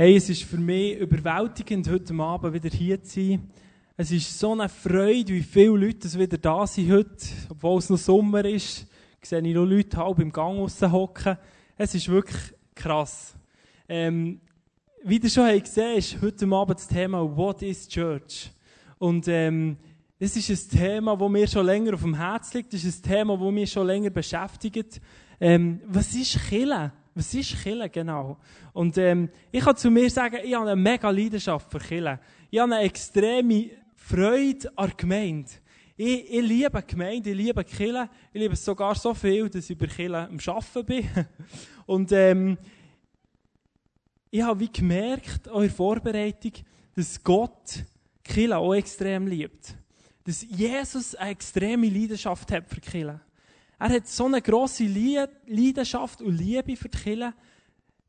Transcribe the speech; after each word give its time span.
Hey, 0.00 0.14
es 0.14 0.30
ist 0.30 0.44
für 0.44 0.58
mich 0.58 0.96
überwältigend, 0.96 1.90
heute 1.90 2.14
Abend 2.14 2.54
wieder 2.54 2.68
hier 2.68 3.02
zu 3.02 3.20
sein. 3.20 3.50
Es 3.96 4.12
ist 4.12 4.38
so 4.38 4.52
eine 4.52 4.68
Freude, 4.68 5.32
wie 5.32 5.42
viele 5.42 5.76
Leute 5.76 6.16
wieder 6.16 6.38
da 6.38 6.68
sind 6.68 6.92
heute, 6.92 7.26
obwohl 7.48 7.80
es 7.80 7.90
noch 7.90 7.98
Sommer 7.98 8.44
ist. 8.44 8.86
Sehe 9.20 9.40
ich 9.40 9.54
noch 9.56 9.64
Leute 9.64 9.96
halb 9.96 10.20
im 10.20 10.30
Gang 10.30 10.70
hocken. 10.82 11.36
Es 11.76 11.96
ist 11.96 12.08
wirklich 12.08 12.40
krass. 12.76 13.34
Ähm, 13.88 14.40
wie 15.02 15.18
ihr 15.18 15.30
schon 15.30 15.60
gesehen 15.60 15.96
ist 15.96 16.22
heute 16.22 16.46
Abend 16.46 16.78
das 16.78 16.86
Thema 16.86 17.36
What 17.36 17.62
is 17.62 17.88
Church? 17.88 18.52
Und 18.98 19.26
ähm, 19.26 19.78
ist 20.36 20.48
ein 20.48 20.78
Thema, 20.78 21.16
das 21.16 21.28
mir 21.28 21.48
schon 21.48 21.66
länger 21.66 21.94
auf 21.94 22.02
dem 22.02 22.14
Herzen 22.14 22.58
liegt. 22.58 22.72
Das 22.72 22.84
ist 22.84 23.04
ein 23.04 23.14
Thema, 23.14 23.36
das 23.36 23.52
mich 23.52 23.72
schon 23.72 23.88
länger 23.88 24.10
beschäftigt. 24.10 25.00
Ähm, 25.40 25.80
was 25.88 26.14
ist 26.14 26.38
Chille? 26.48 26.92
Was 27.18 27.34
ist 27.34 27.60
Kille 27.64 27.90
genau? 27.90 28.36
Und 28.72 28.96
ähm, 28.96 29.28
ich 29.50 29.64
kann 29.64 29.76
zu 29.76 29.90
mir 29.90 30.08
sagen, 30.08 30.38
ich 30.44 30.54
habe 30.54 30.70
eine 30.70 30.80
mega 30.80 31.10
Leidenschaft 31.10 31.68
für 31.68 31.80
Kille. 31.80 32.20
Ich 32.48 32.60
habe 32.60 32.72
eine 32.72 32.84
extreme 32.84 33.70
Freude 33.96 34.70
an 34.76 34.92
Gemeinde. 34.96 35.50
Ich, 35.96 36.30
ich 36.32 36.40
liebe 36.46 36.80
Gemeinde, 36.80 37.30
ich 37.30 37.36
liebe 37.36 37.64
Kille. 37.64 38.08
Ich 38.32 38.40
liebe 38.40 38.54
es 38.54 38.64
sogar 38.64 38.94
so 38.94 39.14
viel, 39.14 39.50
dass 39.50 39.64
ich 39.64 39.70
über 39.70 39.88
Kille 39.88 40.28
am 40.28 40.38
Arbeiten 40.46 40.86
bin. 40.86 41.10
Und 41.86 42.12
ähm, 42.12 42.56
ich 44.30 44.42
habe 44.42 44.60
wie 44.60 44.70
gemerkt, 44.70 45.48
auch 45.48 45.56
in 45.56 45.66
der 45.66 45.70
Vorbereitung, 45.72 46.52
dass 46.94 47.20
Gott 47.20 47.84
Kille 48.22 48.56
auch 48.56 48.74
extrem 48.74 49.26
liebt. 49.26 49.74
Dass 50.22 50.46
Jesus 50.48 51.16
eine 51.16 51.32
extreme 51.32 51.88
Leidenschaft 51.88 52.52
hat 52.52 52.68
für 52.68 52.80
Kille. 52.80 53.20
Er 53.78 53.90
hat 53.90 54.08
so 54.08 54.26
eine 54.26 54.42
grosse 54.42 54.84
Leidenschaft 54.84 56.20
und 56.20 56.36
Liebe 56.36 56.76
für 56.76 56.88
die 56.88 56.98
Kirche, 56.98 57.34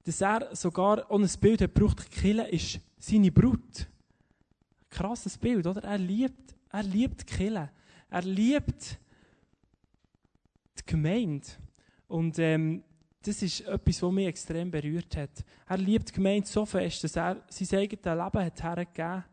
dass 0.04 0.22
er 0.22 0.56
sogar 0.56 1.10
ohne 1.12 1.26
ein 1.26 1.40
Bild 1.40 1.62
hat 1.62 1.76
gebraucht, 1.76 2.08
die 2.12 2.20
Kirche 2.20 2.48
ist 2.48 2.80
seine 2.98 3.32
Brut. 3.32 3.88
Krasses 4.90 5.38
Bild, 5.38 5.68
oder? 5.68 5.84
Er 5.84 6.00
liebt, 6.00 6.56
er 6.72 6.84
liebt 6.84 7.22
die 7.22 7.36
Kirche. 7.36 7.70
Er 8.10 8.22
liebt 8.24 8.98
die 10.80 10.86
Gemeinde. 10.88 11.46
Und 12.08 12.40
ähm, 12.40 12.84
das 13.22 13.44
ist 13.44 13.62
etwas, 13.62 14.02
was 14.02 14.12
mich 14.12 14.26
extrem 14.26 14.72
berührt 14.72 15.16
hat. 15.16 15.46
Er 15.68 15.78
liebt 15.78 16.10
die 16.10 16.14
Gemeinde 16.14 16.48
so 16.48 16.66
fest, 16.66 17.04
dass 17.04 17.16
er 17.16 17.44
sein 17.50 17.80
eigenes 17.80 18.04
Leben 18.04 18.46
hat 18.46 18.64
hergegeben 18.64 19.26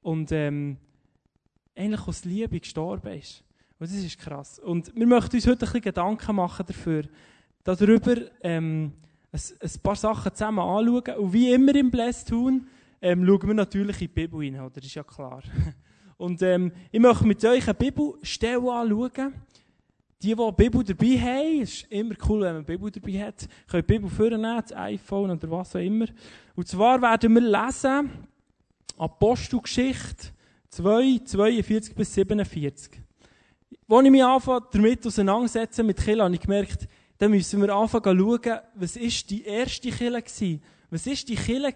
und 0.00 0.32
ähm, 0.32 0.78
eigentlich 1.76 2.08
aus 2.08 2.24
Liebe 2.24 2.58
gestorben 2.58 3.18
ist. 3.18 3.43
Und 3.84 3.90
das 3.90 4.02
ist 4.02 4.18
krass. 4.18 4.58
Und 4.60 4.96
wir 4.96 5.06
möchten 5.06 5.36
uns 5.36 5.46
heute 5.46 5.56
ein 5.56 5.58
bisschen 5.58 5.82
Gedanken 5.82 6.36
machen 6.36 6.64
dafür, 6.66 7.02
darüber 7.64 8.16
ähm, 8.40 8.94
ein, 9.30 9.40
ein 9.60 9.80
paar 9.82 9.94
Sachen 9.94 10.32
zusammen 10.32 10.60
anschauen. 10.60 11.18
Und 11.18 11.32
wie 11.34 11.52
immer 11.52 11.74
im 11.74 11.90
Bless 11.90 12.24
tun, 12.24 12.66
ähm, 13.02 13.26
schauen 13.26 13.46
wir 13.46 13.52
natürlich 13.52 14.00
in 14.00 14.06
die 14.06 14.14
Bibel 14.14 14.42
hinein, 14.42 14.62
oder? 14.62 14.76
Das 14.76 14.86
ist 14.86 14.94
ja 14.94 15.02
klar. 15.02 15.42
Und 16.16 16.40
ähm, 16.40 16.72
ich 16.90 16.98
möchte 16.98 17.26
mit 17.26 17.44
euch 17.44 17.64
eine 17.64 17.74
Bibelstelle 17.74 18.72
anschauen. 18.72 19.34
Die, 20.22 20.34
die 20.34 20.42
eine 20.42 20.52
Bibel 20.54 20.82
dabei 20.82 21.20
haben, 21.20 21.60
ist 21.60 21.84
immer 21.90 22.14
cool, 22.26 22.40
wenn 22.40 22.54
man 22.54 22.56
eine 22.56 22.64
Bibel 22.64 22.90
dabei 22.90 23.26
hat, 23.26 23.46
können 23.68 23.82
die 23.86 23.92
Bibel 23.92 24.08
vornehmen, 24.08 24.62
das 24.62 24.74
iPhone 24.74 25.30
oder 25.30 25.50
was 25.50 25.76
auch 25.76 25.80
immer. 25.80 26.06
Und 26.54 26.66
zwar 26.68 27.02
werden 27.02 27.34
wir 27.34 27.42
lesen 27.42 28.10
Apostelgeschichte 28.96 30.28
2, 30.70 31.20
42 31.26 31.94
bis 31.94 32.14
47. 32.14 33.03
Als 33.86 34.04
ich 34.04 34.10
mich 34.10 34.24
anfange, 34.24 34.66
damit 34.72 35.06
auseinandersetze 35.06 35.82
mit 35.82 35.98
Kille, 35.98 36.24
habe 36.24 36.34
ich 36.34 36.40
gemerkt, 36.40 36.88
dann 37.18 37.30
müssen 37.30 37.60
wir 37.60 37.74
anfangen 37.74 38.18
zu 38.18 38.24
schauen, 38.24 38.60
was 38.74 38.96
ist 38.96 39.30
die 39.30 39.44
erste 39.44 39.90
Kille? 39.90 40.22
Was 40.90 41.06
ist 41.06 41.28
die 41.28 41.36
Kille 41.36 41.74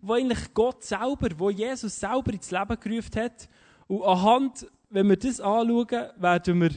wo 0.00 0.14
eigentlich 0.14 0.54
Gott 0.54 0.84
selber, 0.84 1.28
wo 1.36 1.50
Jesus 1.50 1.98
selber 1.98 2.32
ins 2.32 2.50
Leben 2.50 2.80
gerufen 2.80 3.20
hat? 3.20 3.48
Und 3.86 4.02
anhand, 4.04 4.66
wenn 4.90 5.08
wir 5.08 5.16
das 5.16 5.40
anschauen, 5.40 6.08
werden 6.16 6.60
wir 6.60 6.70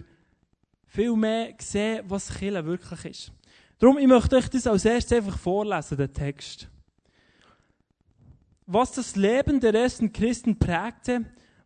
viel 0.88 1.16
mehr 1.16 1.53
sehen, 1.59 2.03
was 2.07 2.33
Kille 2.33 2.66
wirklich 2.66 3.06
ist. 3.06 3.31
Darum, 3.79 3.97
ich 4.00 4.07
möchte 4.07 4.35
euch 4.35 4.50
das 4.50 4.67
als 4.67 4.85
erstes 4.85 5.17
einfach 5.17 5.38
vorlesen, 5.38 5.97
den 5.97 6.11
Text. 6.11 6.67
Was 8.66 8.91
das 8.91 9.16
Leben 9.16 9.59
der 9.59 9.73
ersten 9.73 10.11
Christen 10.11 10.57
prägte, 10.57 11.25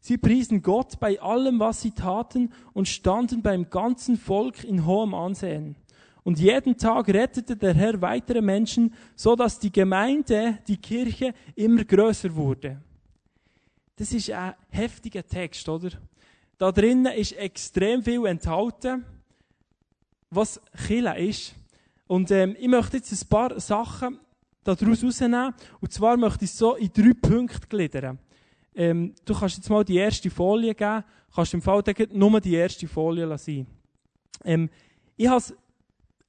Sie 0.00 0.16
priesen 0.16 0.62
Gott 0.62 1.00
bei 1.00 1.20
allem, 1.20 1.58
was 1.58 1.82
sie 1.82 1.90
taten 1.90 2.52
und 2.72 2.88
standen 2.88 3.42
beim 3.42 3.68
ganzen 3.68 4.16
Volk 4.16 4.64
in 4.64 4.86
hohem 4.86 5.14
Ansehen. 5.14 5.76
Und 6.22 6.38
jeden 6.38 6.76
Tag 6.76 7.08
rettete 7.08 7.56
der 7.56 7.74
Herr 7.74 8.00
weitere 8.00 8.42
Menschen, 8.42 8.94
so 9.16 9.34
dass 9.34 9.58
die 9.58 9.72
Gemeinde, 9.72 10.58
die 10.68 10.76
Kirche 10.76 11.32
immer 11.54 11.84
größer 11.84 12.34
wurde. 12.34 12.80
Das 13.96 14.12
ist 14.12 14.30
ein 14.30 14.54
heftiger 14.68 15.26
Text, 15.26 15.68
oder? 15.68 15.90
Da 16.58 16.70
drinnen 16.70 17.12
ist 17.14 17.32
extrem 17.32 18.02
viel 18.02 18.26
enthalten, 18.26 19.04
was 20.30 20.60
Chile 20.86 21.18
ist. 21.18 21.54
Und 22.06 22.30
ähm, 22.30 22.56
ich 22.58 22.68
möchte 22.68 22.98
jetzt 22.98 23.12
ein 23.12 23.28
paar 23.28 23.58
Sachen 23.60 24.18
daraus 24.64 25.02
rausnehmen. 25.02 25.54
Und 25.80 25.92
zwar 25.92 26.16
möchte 26.16 26.44
ich 26.44 26.52
so 26.52 26.74
in 26.74 26.92
drei 26.92 27.12
Punkte 27.14 27.66
gliedern. 27.68 28.18
Ähm, 28.78 29.12
du 29.24 29.34
kannst 29.34 29.56
jetzt 29.56 29.68
mal 29.68 29.84
die 29.84 29.96
erste 29.96 30.30
Folie 30.30 30.72
geben, 30.72 31.02
kannst 31.34 31.52
im 31.52 31.60
Fall 31.60 31.82
nur 32.12 32.40
die 32.40 32.54
erste 32.54 32.86
Folie 32.86 33.36
sein. 33.36 33.66
Ähm, 34.44 34.70
ich 35.16 35.26
habe 35.26 35.38
es 35.38 35.52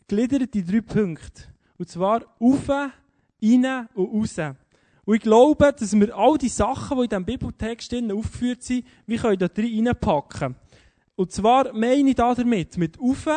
in 0.09 0.65
drei 0.65 0.81
Punkte. 0.81 1.43
Und 1.77 1.87
zwar 1.87 2.25
auf, 2.39 2.67
rein 2.67 3.87
und 3.93 4.15
raus. 4.15 4.39
Und 5.05 5.15
ich 5.15 5.21
glaube, 5.21 5.71
dass 5.71 5.93
wir 5.93 6.17
all 6.17 6.39
die 6.39 6.49
Sachen, 6.49 6.97
die 6.97 7.03
in 7.03 7.09
diesem 7.09 7.25
Bibeltext 7.25 7.93
aufgeführt 7.93 8.63
sind, 8.63 8.85
wir 9.05 9.19
können 9.19 9.37
da 9.37 9.47
drin 9.47 9.87
reinpacken. 9.87 10.55
Und 11.15 11.31
zwar 11.31 11.71
meine 11.71 12.09
ich 12.09 12.15
da 12.15 12.33
damit, 12.33 12.79
mit 12.79 12.99
auf, 12.99 13.27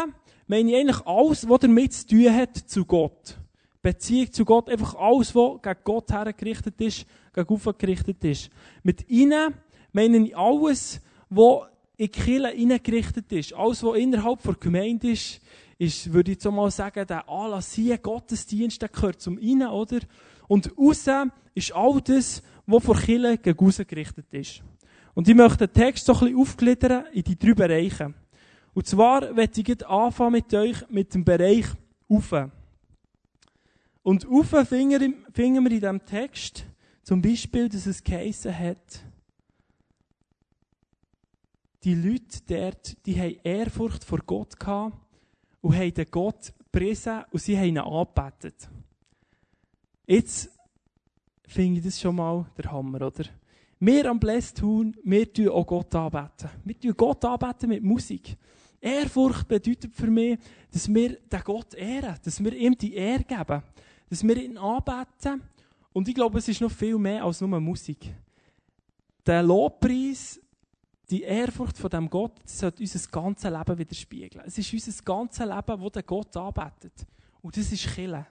meine 0.46 0.70
ich 0.70 0.76
eigentlich 0.76 1.06
alles, 1.06 1.46
was 1.46 1.60
damit 1.60 1.92
zu 1.92 2.06
tun 2.06 2.34
hat 2.34 2.56
zu 2.56 2.86
Gott. 2.86 3.38
Beziehung 3.82 4.32
zu 4.32 4.44
Gott, 4.44 4.70
einfach 4.70 4.94
alles, 4.94 5.34
was 5.34 5.60
gegen 5.60 5.80
Gott 5.84 6.10
hergerichtet 6.12 6.80
ist, 6.80 7.06
gegen 7.34 7.60
gerichtet 7.78 8.24
ist. 8.24 8.50
Mit 8.82 9.08
ihnen 9.08 9.54
meine 9.92 10.18
ich 10.18 10.36
alles, 10.36 11.00
was 11.28 11.68
in 11.96 12.06
die 12.06 12.08
Kirche 12.08 12.48
hineingerichtet 12.48 13.30
ist. 13.32 13.52
Alles, 13.54 13.82
was 13.82 13.98
innerhalb 13.98 14.42
der 14.42 14.54
Gemeinde 14.54 15.10
ist, 15.10 15.40
ist, 15.78 16.12
würde 16.12 16.32
ich 16.32 16.40
so 16.40 16.52
mal 16.52 16.70
sagen, 16.70 17.06
der 17.06 17.28
Anlass 17.28 17.72
hier, 17.72 17.98
Gottesdienst, 17.98 18.80
der 18.80 18.88
gehört 18.88 19.20
zum 19.20 19.36
Innen, 19.38 19.68
oder? 19.68 19.98
Und 20.46 20.70
außen 20.78 21.32
ist 21.54 21.72
all 21.72 22.00
das, 22.00 22.42
was 22.66 22.84
vor 22.84 22.96
Kirche 22.96 23.38
gegen 23.38 23.66
aussen 23.66 23.86
gerichtet 23.86 24.26
ist. 24.32 24.62
Und 25.14 25.28
ich 25.28 25.34
möchte 25.34 25.66
den 25.66 25.72
Text 25.72 26.06
so 26.06 26.12
ein 26.14 26.20
bisschen 26.20 26.38
aufgliedern 26.38 27.04
in 27.12 27.24
die 27.24 27.38
drei 27.38 27.52
Bereiche. 27.54 28.14
Und 28.74 28.86
zwar 28.86 29.32
möchte 29.32 29.60
ich 29.60 29.68
jetzt 29.68 29.84
anfangen 29.84 30.32
mit 30.32 30.54
euch 30.54 30.88
mit 30.88 31.12
dem 31.14 31.24
Bereich 31.24 31.66
Ufe. 32.08 32.50
Und 34.02 34.26
Ufe 34.26 34.66
finden 34.66 35.24
wir 35.34 35.56
in 35.56 35.80
diesem 35.80 36.04
Text 36.04 36.64
zum 37.02 37.22
Beispiel, 37.22 37.68
dass 37.68 37.86
es 37.86 38.02
geheissen 38.02 38.56
hat, 38.56 39.04
die 41.84 41.94
Leute 41.94 42.38
dort, 42.46 43.06
die 43.06 43.20
haben 43.20 43.38
Ehrfurcht 43.42 44.04
vor 44.04 44.20
Gott 44.24 44.58
gehabt 44.58 44.96
und 45.60 45.76
haben 45.76 45.94
den 45.94 46.06
Gott 46.10 46.52
gepriesen 46.58 47.24
und 47.30 47.40
sie 47.42 47.56
haben 47.56 47.68
ihn 47.68 47.78
angebetet. 47.78 48.68
Jetzt 50.06 50.50
finde 51.46 51.78
ich 51.78 51.84
das 51.84 52.00
schon 52.00 52.16
mal 52.16 52.46
der 52.56 52.70
Hammer, 52.70 53.06
oder? 53.06 53.24
Wir 53.80 54.08
am 54.08 54.20
Bless 54.20 54.54
tun, 54.54 54.96
wir 55.02 55.32
tun 55.32 55.48
auch 55.48 55.66
Gott 55.66 55.92
anbeten. 55.94 56.50
Wir 56.64 56.78
tun 56.78 56.94
Gott 56.96 57.24
anbeten 57.24 57.68
mit 57.68 57.82
Musik. 57.82 58.36
Ehrfurcht 58.80 59.48
bedeutet 59.48 59.92
für 59.94 60.08
mich, 60.08 60.38
dass 60.72 60.92
wir 60.92 61.16
den 61.16 61.42
Gott 61.42 61.74
ehren, 61.74 62.16
dass 62.22 62.42
wir 62.42 62.52
ihm 62.52 62.76
die 62.76 62.94
Ehre 62.94 63.24
geben, 63.24 63.62
dass 64.12 64.22
wir 64.22 64.36
ihn 64.36 64.58
anbeten. 64.58 65.42
Und 65.94 66.06
ich 66.06 66.14
glaube, 66.14 66.38
es 66.38 66.46
ist 66.46 66.60
noch 66.60 66.70
viel 66.70 66.98
mehr 66.98 67.24
als 67.24 67.40
nur 67.40 67.58
Musik. 67.58 68.12
Der 69.24 69.42
Lobpreis, 69.42 70.38
die 71.08 71.22
Ehrfurcht 71.22 71.78
von 71.78 71.88
dem 71.88 72.10
Gott, 72.10 72.32
das 72.42 72.58
sollte 72.58 72.82
unser 72.82 73.10
ganzes 73.10 73.50
Leben 73.50 73.78
widerspiegeln. 73.78 74.44
Es 74.46 74.58
ist 74.58 74.70
unser 74.70 75.02
ganzes 75.02 75.46
Leben, 75.46 75.80
wo 75.80 75.88
der 75.88 76.02
Gott 76.02 76.36
anbetet. 76.36 76.92
Und 77.40 77.56
das 77.56 77.72
ist 77.72 77.86
Kille. 77.94 78.26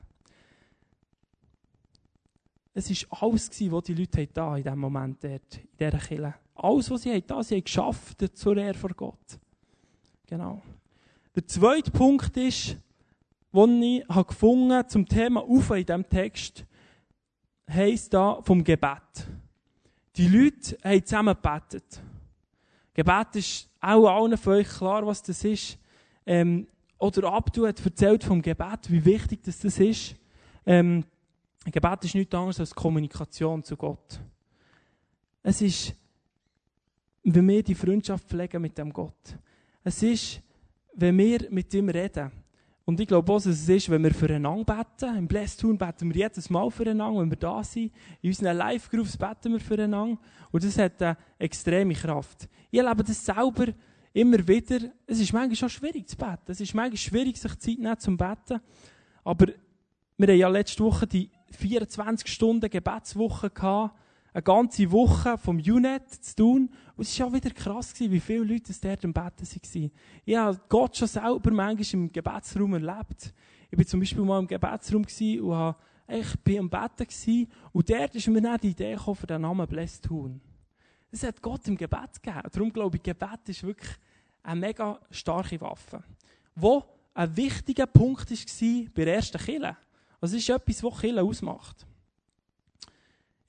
Es 2.75 2.87
war 3.11 3.23
alles, 3.23 3.49
was 3.49 3.83
die 3.83 3.93
Leute 3.95 4.27
da 4.27 4.55
in 4.57 4.63
diesem 4.63 4.77
Moment 4.77 5.23
dort, 5.23 5.57
in 5.57 5.67
dieser 5.79 5.97
Kille. 5.97 6.35
Alles, 6.53 6.91
was 6.91 7.01
sie 7.01 7.23
da 7.23 7.41
sie 7.41 7.55
haben 7.55 7.63
geschafft 7.63 8.37
zur 8.37 8.55
Ehre 8.55 8.77
vor 8.77 8.91
Gott. 8.91 9.39
Genau. 10.27 10.61
Der 11.33 11.47
zweite 11.47 11.89
Punkt 11.89 12.37
ist, 12.37 12.77
den 13.53 13.83
ich 13.83 14.07
habe 14.07 14.25
gefunden 14.25 14.87
zum 14.87 15.07
Thema 15.07 15.47
Ufer 15.47 15.77
in 15.77 15.85
diesem 15.85 16.07
Text, 16.07 16.65
heisst 17.69 18.13
da 18.13 18.41
vom 18.41 18.63
Gebet. 18.63 19.27
Die 20.15 20.27
Leute 20.27 20.77
haben 20.83 21.05
zusammen 21.05 21.35
gebetet. 21.35 22.01
Gebet 22.93 23.35
ist 23.35 23.69
auch 23.79 24.07
allen 24.07 24.37
von 24.37 24.53
euch 24.53 24.67
klar, 24.67 25.05
was 25.05 25.23
das 25.23 25.43
ist. 25.43 25.77
Ähm, 26.25 26.67
oder 26.97 27.31
Abdu 27.31 27.65
hat 27.65 27.83
erzählt 27.83 28.23
vom 28.23 28.41
Gebet, 28.41 28.89
wie 28.89 29.03
wichtig 29.03 29.41
das, 29.43 29.59
das 29.59 29.79
ist. 29.79 30.15
Ähm, 30.65 31.03
Gebet 31.65 32.05
ist 32.05 32.15
nichts 32.15 32.35
anderes 32.35 32.59
als 32.59 32.75
Kommunikation 32.75 33.63
zu 33.63 33.75
Gott. 33.75 34.19
Es 35.43 35.61
ist, 35.61 35.95
wenn 37.23 37.47
wir 37.47 37.63
die 37.63 37.75
Freundschaft 37.75 38.27
pflegen 38.27 38.61
mit 38.61 38.77
dem 38.77 38.91
Gott. 38.91 39.37
Es 39.83 40.03
ist, 40.03 40.41
wenn 40.93 41.17
wir 41.17 41.47
mit 41.49 41.73
ihm 41.73 41.89
reden. 41.89 42.31
Und 42.83 42.99
ich 42.99 43.07
glaube 43.07 43.31
auch, 43.31 43.37
dass 43.37 43.45
es 43.45 43.69
ist, 43.69 43.89
wenn 43.89 44.03
wir 44.03 44.13
füreinander 44.13 44.63
beten. 44.63 45.15
Im 45.15 45.27
Blesstun 45.27 45.77
beten 45.77 46.13
wir 46.13 46.23
jedes 46.23 46.49
Mal 46.49 46.69
füreinander, 46.71 47.21
wenn 47.21 47.29
wir 47.29 47.37
da 47.37 47.63
sind. 47.63 47.91
In 48.21 48.29
unseren 48.29 48.57
Live-Groups 48.57 49.17
beten 49.17 49.53
wir 49.53 49.59
füreinander. 49.59 50.17
Und 50.51 50.63
das 50.63 50.77
hat 50.77 51.01
eine 51.01 51.17
extreme 51.37 51.93
Kraft. 51.93 52.49
Ich 52.71 52.79
erlebe 52.79 53.03
das 53.03 53.23
selber 53.23 53.67
immer 54.13 54.47
wieder. 54.47 54.79
Es 55.05 55.19
ist 55.19 55.31
manchmal 55.31 55.55
schon 55.55 55.69
schwierig 55.69 56.07
zu 56.09 56.17
beten. 56.17 56.39
Es 56.47 56.59
ist 56.59 56.73
manchmal 56.73 56.97
schwierig, 56.97 57.37
sich 57.37 57.59
Zeit 57.59 57.77
nehmen 57.77 57.99
zum 57.99 58.17
Beten. 58.17 58.59
Aber 59.23 59.47
wir 60.17 60.27
haben 60.27 60.39
ja 60.39 60.47
letzte 60.47 60.83
Woche 60.83 61.05
die 61.05 61.29
24 61.51 62.27
Stunden 62.27 62.69
Gebetswoche 62.69 63.49
gehabt, 63.49 63.95
eine 64.33 64.43
ganze 64.43 64.91
Woche 64.91 65.37
vom 65.37 65.57
UNET 65.57 66.09
zu 66.09 66.35
tun. 66.35 66.69
Und 66.95 67.07
es 67.07 67.19
war 67.19 67.27
auch 67.27 67.33
wieder 67.33 67.49
krass, 67.49 67.93
gewesen, 67.93 68.11
wie 68.11 68.19
viele 68.19 68.43
Leute 68.43 68.73
dort 68.81 69.03
im 69.03 69.13
Betten 69.13 69.47
waren. 69.47 69.91
Ich 70.25 70.35
habe 70.35 70.61
Gott 70.69 70.97
schon 70.97 71.07
selber 71.07 71.51
manchmal 71.51 72.01
im 72.01 72.11
Gebetsraum 72.11 72.73
erlebt. 72.73 73.33
Ich 73.69 73.77
war 73.77 73.85
zum 73.85 73.99
Beispiel 73.99 74.23
mal 74.23 74.39
im 74.39 74.47
Gebetsraum 74.47 75.03
und 75.03 75.55
habe, 75.55 75.77
ich 76.07 76.39
bin 76.41 76.59
am 76.59 76.69
Betten 76.69 77.07
gewesen, 77.07 77.47
und 77.71 77.89
dort 77.89 78.15
ist 78.15 78.27
mir 78.27 78.41
dann 78.41 78.59
die 78.59 78.69
Idee 78.69 78.95
gekommen, 78.95 79.15
für 79.15 79.27
den 79.27 79.41
Namen 79.41 79.67
Blessed 79.67 80.05
tun. 80.05 80.41
Das 81.09 81.23
hat 81.23 81.41
Gott 81.41 81.67
im 81.67 81.77
Gebet 81.77 82.21
gegeben. 82.21 82.47
Darum 82.51 82.71
glaube 82.71 82.97
ich, 82.97 83.03
Gebet 83.03 83.47
ist 83.47 83.63
wirklich 83.63 83.91
eine 84.43 84.59
mega 84.59 84.99
starke 85.09 85.59
Waffe. 85.59 86.03
Wo 86.55 86.83
ein 87.13 87.35
wichtiger 87.35 87.85
Punkt 87.85 88.29
war 88.31 88.85
bei 88.93 89.05
der 89.05 89.15
ersten 89.15 89.37
Kirche. 89.37 89.77
Was 90.19 90.33
ist 90.33 90.49
etwas, 90.49 90.83
was 90.83 90.99
Kirche 90.99 91.21
ausmacht? 91.21 91.85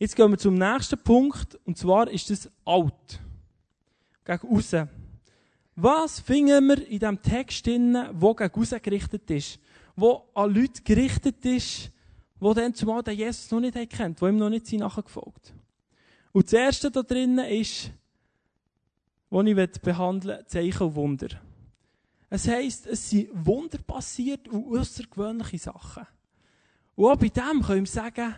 Jetzt 0.03 0.17
gehen 0.17 0.33
wir 0.33 0.37
zum 0.37 0.55
nächsten 0.55 0.99
Punkt, 0.99 1.61
und 1.65 1.79
zwar 1.79 2.11
ist 2.11 2.29
das 2.29 2.51
alt. 2.65 3.21
Gegen 4.25 4.49
außen. 4.49 4.89
Was 5.77 6.19
finden 6.19 6.67
wir 6.67 6.89
in 6.89 6.99
diesem 6.99 7.23
Text 7.23 7.65
drin, 7.65 8.09
wo 8.11 8.35
gegen 8.35 8.53
außen 8.53 8.83
gerichtet 8.83 9.31
ist? 9.31 9.61
Wo 9.95 10.25
an 10.35 10.53
Leute 10.53 10.83
gerichtet 10.83 11.45
ist, 11.45 11.93
die 12.41 12.55
dann 12.55 12.75
zumal 12.75 13.05
den 13.05 13.17
Jesus 13.17 13.49
noch 13.53 13.61
nicht 13.61 13.79
kennt, 13.91 14.21
die 14.21 14.25
ihm 14.25 14.39
noch 14.39 14.51
nicht 14.51 14.73
nachgefolgt 14.73 15.55
Und 16.33 16.47
das 16.47 16.53
erste 16.53 16.91
da 16.91 17.05
drinnen 17.05 17.49
ist, 17.49 17.93
was 19.31 19.47
ich 19.47 19.81
behandeln 19.83 20.39
will, 20.39 20.47
Zeichen 20.49 20.83
und 20.83 20.97
Wunder. 20.97 21.29
Es 22.29 22.49
heisst, 22.49 22.89
es 22.89 23.09
sind 23.09 23.29
Wunder 23.35 23.79
passiert 23.79 24.49
und 24.49 24.67
außergewöhnliche 24.67 25.59
Sachen. 25.59 26.09
Und 26.97 27.07
auch 27.07 27.17
bei 27.17 27.29
dem 27.29 27.63
können 27.63 27.83
wir 27.83 27.87
sagen, 27.87 28.35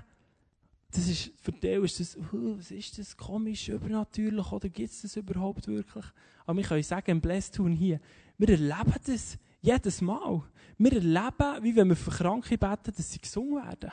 das 0.97 1.09
ist, 1.09 1.33
für 1.41 1.53
dich 1.53 1.99
ist 1.99 2.01
das, 2.01 2.17
uh, 2.17 2.57
was 2.57 2.71
ist 2.71 2.99
das, 2.99 3.17
komisch, 3.17 3.69
übernatürlich, 3.69 4.53
oder 4.53 4.69
gibt 4.69 4.91
es 4.91 5.03
das 5.03 5.17
überhaupt 5.17 5.67
wirklich? 5.67 6.05
Aber 6.47 6.57
wir 6.57 6.65
können 6.65 6.83
sagen, 6.83 7.11
im 7.11 7.21
Blästun 7.21 7.73
hier, 7.73 8.01
wir 8.39 8.49
erleben 8.49 8.95
das 9.07 9.39
jedes 9.61 10.01
Mal. 10.01 10.43
Wir 10.79 10.93
erleben, 10.93 11.63
wie 11.63 11.75
wenn 11.77 11.89
wir 11.89 11.97
für 11.97 12.11
Kranke 12.11 12.59
beten, 12.59 12.93
dass 12.97 13.13
sie 13.13 13.19
gesungen 13.19 13.65
werden. 13.65 13.91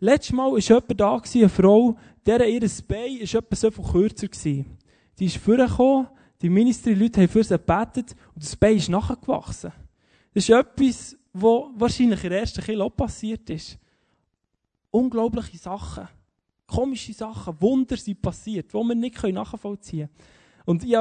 Letztes 0.00 0.32
Mal 0.32 0.52
war 0.52 0.58
jemand 0.58 1.00
da, 1.00 1.20
eine 1.34 1.48
Frau, 1.48 1.96
deren 2.24 2.48
ihr 2.48 2.60
Bein 2.86 3.18
war 3.20 3.34
etwa 3.34 3.56
so 3.56 3.70
viel 3.70 3.84
kürzer. 3.84 4.28
Die 5.18 5.24
ist 5.24 5.38
vorgekommen, 5.38 6.08
die 6.40 6.50
Ministry-Leute 6.50 7.22
haben 7.22 7.28
für 7.28 7.42
sie 7.42 7.58
gebetet 7.58 8.14
und 8.34 8.44
das 8.44 8.54
Bein 8.54 8.76
ist 8.76 8.88
nachgewachsen. 8.88 9.72
Das 10.34 10.48
ist 10.48 10.50
etwas, 10.50 11.16
was 11.32 11.62
wahrscheinlich 11.74 12.22
in 12.22 12.30
der 12.30 12.40
ersten 12.40 12.62
Kirche 12.62 12.82
auch 12.82 12.94
passiert 12.94 13.50
ist 13.50 13.78
unglaubliche 14.90 15.58
Sachen, 15.58 16.08
komische 16.68 17.12
Sachen, 17.12 17.60
Wunder 17.60 17.96
sind 17.96 18.22
passiert, 18.22 18.72
die 18.72 18.76
wir 18.76 18.94
nicht 18.94 19.20
nachvollziehen 19.22 20.08
können. 20.08 20.28
Und 20.66 20.84
ich, 20.84 20.96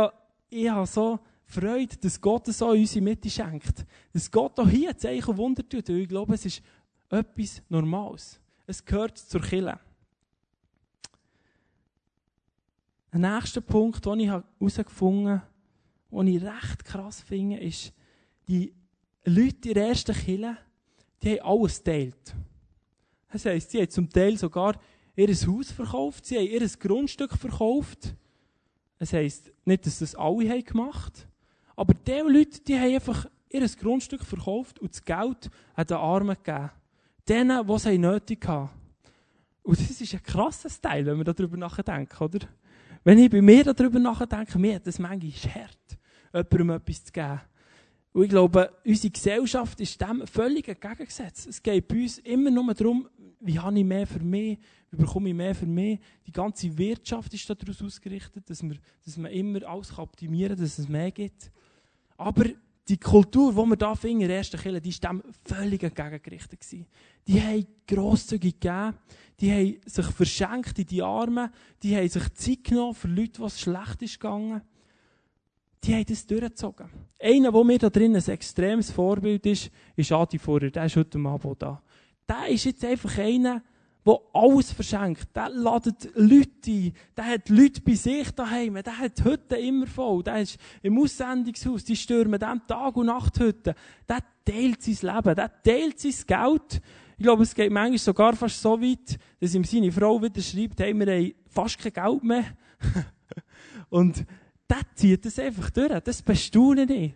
ich 0.49 0.69
habe 0.69 0.87
so 0.87 1.19
Freude, 1.45 1.95
dass 1.97 2.19
Gott 2.19 2.47
so 2.47 2.71
in 2.71 2.81
unsere 2.81 3.03
Mitte 3.03 3.29
schenkt. 3.29 3.85
Dass 4.11 4.31
Gott 4.31 4.59
auch 4.59 4.67
hier 4.67 4.97
Zeichen 4.97 5.37
Wunder 5.37 5.67
tut. 5.67 5.89
Und 5.89 5.97
ich 5.97 6.07
glaube, 6.07 6.33
es 6.33 6.45
ist 6.45 6.61
etwas 7.09 7.61
Normales. 7.69 8.39
Es 8.65 8.83
gehört 8.83 9.17
zur 9.17 9.41
Kille. 9.41 9.79
Ein 13.11 13.21
nächster 13.21 13.61
Punkt, 13.61 14.05
den 14.05 14.19
ich 14.19 14.27
herausgefunden 14.27 15.41
habe, 16.11 16.25
den 16.25 16.35
ich 16.35 16.43
recht 16.43 16.83
krass 16.83 17.21
finde, 17.21 17.57
ist, 17.57 17.93
die 18.47 18.73
Leute 19.23 19.69
in 19.69 19.73
der 19.73 19.87
ersten 19.87 20.15
Kille, 20.15 20.57
die 21.21 21.39
haben 21.39 21.61
alles 21.61 21.77
geteilt. 21.77 22.35
Das 23.31 23.45
heisst, 23.45 23.71
sie 23.71 23.79
haben 23.79 23.89
zum 23.89 24.09
Teil 24.09 24.37
sogar 24.37 24.79
ihr 25.17 25.27
Haus 25.27 25.71
verkauft, 25.71 26.25
sie 26.25 26.37
haben 26.37 26.47
ihr 26.47 26.67
Grundstück 26.79 27.33
verkauft. 27.37 28.15
Das 28.99 29.11
heisst 29.11 29.51
nicht, 29.65 29.85
dass 29.85 29.99
das 29.99 30.15
alle 30.15 30.49
haben 30.49 30.63
gemacht 30.63 31.27
aber 31.77 31.93
die 31.93 32.11
Leute, 32.11 32.59
die 32.61 32.77
haben 32.77 32.95
einfach 32.95 33.27
ihr 33.49 33.65
Grundstück 33.79 34.25
verkauft 34.25 34.79
und 34.79 34.91
das 34.91 35.05
Geld 35.05 35.49
an 35.75 35.85
den 35.85 35.97
Armen 35.97 36.35
gegeben. 36.43 36.71
Denen, 37.29 37.67
die 37.67 37.79
sie 37.79 37.97
nötig 37.97 38.45
haben. 38.47 38.71
Und 39.61 39.79
das 39.79 40.01
ist 40.01 40.13
ein 40.13 40.23
krasses 40.23 40.81
Teil, 40.81 41.05
wenn 41.05 41.17
wir 41.17 41.23
darüber 41.23 41.55
nachdenken, 41.55 42.23
oder? 42.23 42.39
Wenn 43.03 43.19
ich 43.19 43.29
bei 43.29 43.41
mir 43.41 43.63
darüber 43.63 43.99
nachdenke, 43.99 44.57
mir 44.57 44.75
hat 44.75 44.87
das 44.87 44.97
manchmal 44.97 45.53
hart, 45.53 45.97
jemandem 46.33 46.69
etwas 46.71 47.05
zu 47.05 47.11
geben. 47.11 47.41
Und 48.13 48.23
ich 48.23 48.29
glaube, 48.29 48.71
unsere 48.83 49.11
Gesellschaft 49.11 49.79
ist 49.79 50.01
dem 50.01 50.25
völlig 50.25 50.67
entgegengesetzt. 50.67 51.47
Es 51.47 51.61
geht 51.61 51.87
bei 51.87 52.01
uns 52.01 52.17
immer 52.19 52.49
nur 52.49 52.73
darum, 52.73 53.07
wie 53.39 53.59
habe 53.59 53.77
ich 53.77 53.85
mehr 53.85 54.07
für 54.07 54.23
mich, 54.23 54.57
wie 54.91 54.97
bekomme 54.97 55.29
ich 55.29 55.35
mehr 55.35 55.55
für 55.55 55.65
mich. 55.65 55.99
Die 56.25 56.31
ganze 56.31 56.75
Wirtschaft 56.77 57.33
ist 57.33 57.49
daraus 57.49 57.81
ausgerichtet, 57.81 58.49
dass, 58.49 58.63
wir, 58.63 58.77
dass 59.03 59.17
man 59.17 59.31
immer 59.31 59.63
alles 59.67 59.97
optimieren 59.97 60.55
kann, 60.55 60.63
dass 60.63 60.79
es 60.79 60.87
mehr 60.87 61.11
gibt. 61.11 61.51
Aber 62.17 62.45
die 62.87 62.97
Kultur, 62.97 63.51
die 63.51 63.57
wir 63.57 63.77
hier 63.77 63.95
finden 63.95 64.21
in 64.21 64.27
der 64.29 64.37
ersten 64.37 64.59
Kirche, 64.59 64.79
die 64.79 65.03
war 65.03 65.09
dem 65.09 65.23
völlig 65.43 65.83
entgegengerichtet. 65.83 66.65
Die 67.27 67.41
haben 67.41 67.67
grosszügig 67.85 68.59
gegeben, 68.59 68.93
die 69.39 69.51
haben 69.51 69.77
sich 69.85 70.05
verschenkt 70.05 70.79
in 70.79 70.85
die 70.85 71.01
Arme, 71.01 71.51
die 71.83 71.95
haben 71.95 72.07
sich 72.07 72.33
Zeit 72.33 72.63
genommen 72.63 72.95
für 72.95 73.09
Leute, 73.09 73.41
was 73.41 73.59
schlecht 73.59 74.01
ist 74.01 74.19
gegangen. 74.19 74.61
Die 75.83 75.93
haben 75.93 76.05
das 76.05 76.25
durchgezogen. 76.25 76.89
Einer, 77.19 77.51
der 77.51 77.63
mir 77.63 77.77
da 77.77 77.89
drin 77.89 78.15
ein 78.15 78.25
extremes 78.25 78.89
Vorbild 78.89 79.45
ist, 79.45 79.69
ist 79.95 80.11
Adi 80.11 80.39
Vorher. 80.39 80.71
Der 80.71 80.85
ist 80.85 80.95
heute 80.95 81.19
Abend 81.19 81.61
da 81.61 81.81
der 82.27 82.47
ist 82.49 82.65
jetzt 82.65 82.83
einfach 82.83 83.17
einer, 83.17 83.63
der 84.07 84.19
alles 84.33 84.71
verschenkt. 84.71 85.35
Der 85.35 85.49
ladet 85.49 86.09
Leute 86.15 86.71
ein. 86.71 86.93
Der 87.15 87.25
hat 87.25 87.49
Leute 87.49 87.81
bei 87.81 87.93
sich 87.93 88.31
daheim. 88.31 88.75
Der 88.75 88.97
hat 88.97 89.23
Hütten 89.23 89.59
immer 89.59 89.87
voll. 89.87 90.23
Der 90.23 90.41
ist 90.41 90.57
im 90.81 90.97
Aussendungshaus. 90.97 91.83
Die 91.83 91.95
stürmen 91.95 92.39
dem 92.39 92.61
Tag 92.65 92.95
und 92.95 93.07
Nacht 93.07 93.37
Hütten. 93.39 93.73
Der 94.07 94.19
teilt 94.45 94.81
sein 94.81 95.15
Leben. 95.15 95.35
Der 95.35 95.61
teilt 95.61 95.99
sein 95.99 96.13
Geld. 96.25 96.81
Ich 97.17 97.23
glaube, 97.23 97.43
es 97.43 97.53
geht 97.53 97.71
manchmal 97.71 97.97
sogar 97.97 98.35
fast 98.35 98.61
so 98.61 98.79
weit, 98.81 99.17
dass 99.39 99.53
ihm 99.53 99.63
seine 99.63 99.91
Frau 99.91 100.21
wieder 100.21 100.41
schreibt, 100.41 100.79
hey, 100.79 100.93
wir 100.93 101.13
haben 101.13 101.33
fast 101.49 101.79
kein 101.79 101.93
Geld 101.93 102.23
mehr. 102.23 102.45
und 103.89 104.23
der 104.69 104.81
zieht 104.95 105.25
das 105.25 105.39
einfach 105.39 105.69
durch. 105.71 105.99
Das 106.01 106.21
bestaune 106.21 106.83
ich. 106.83 107.13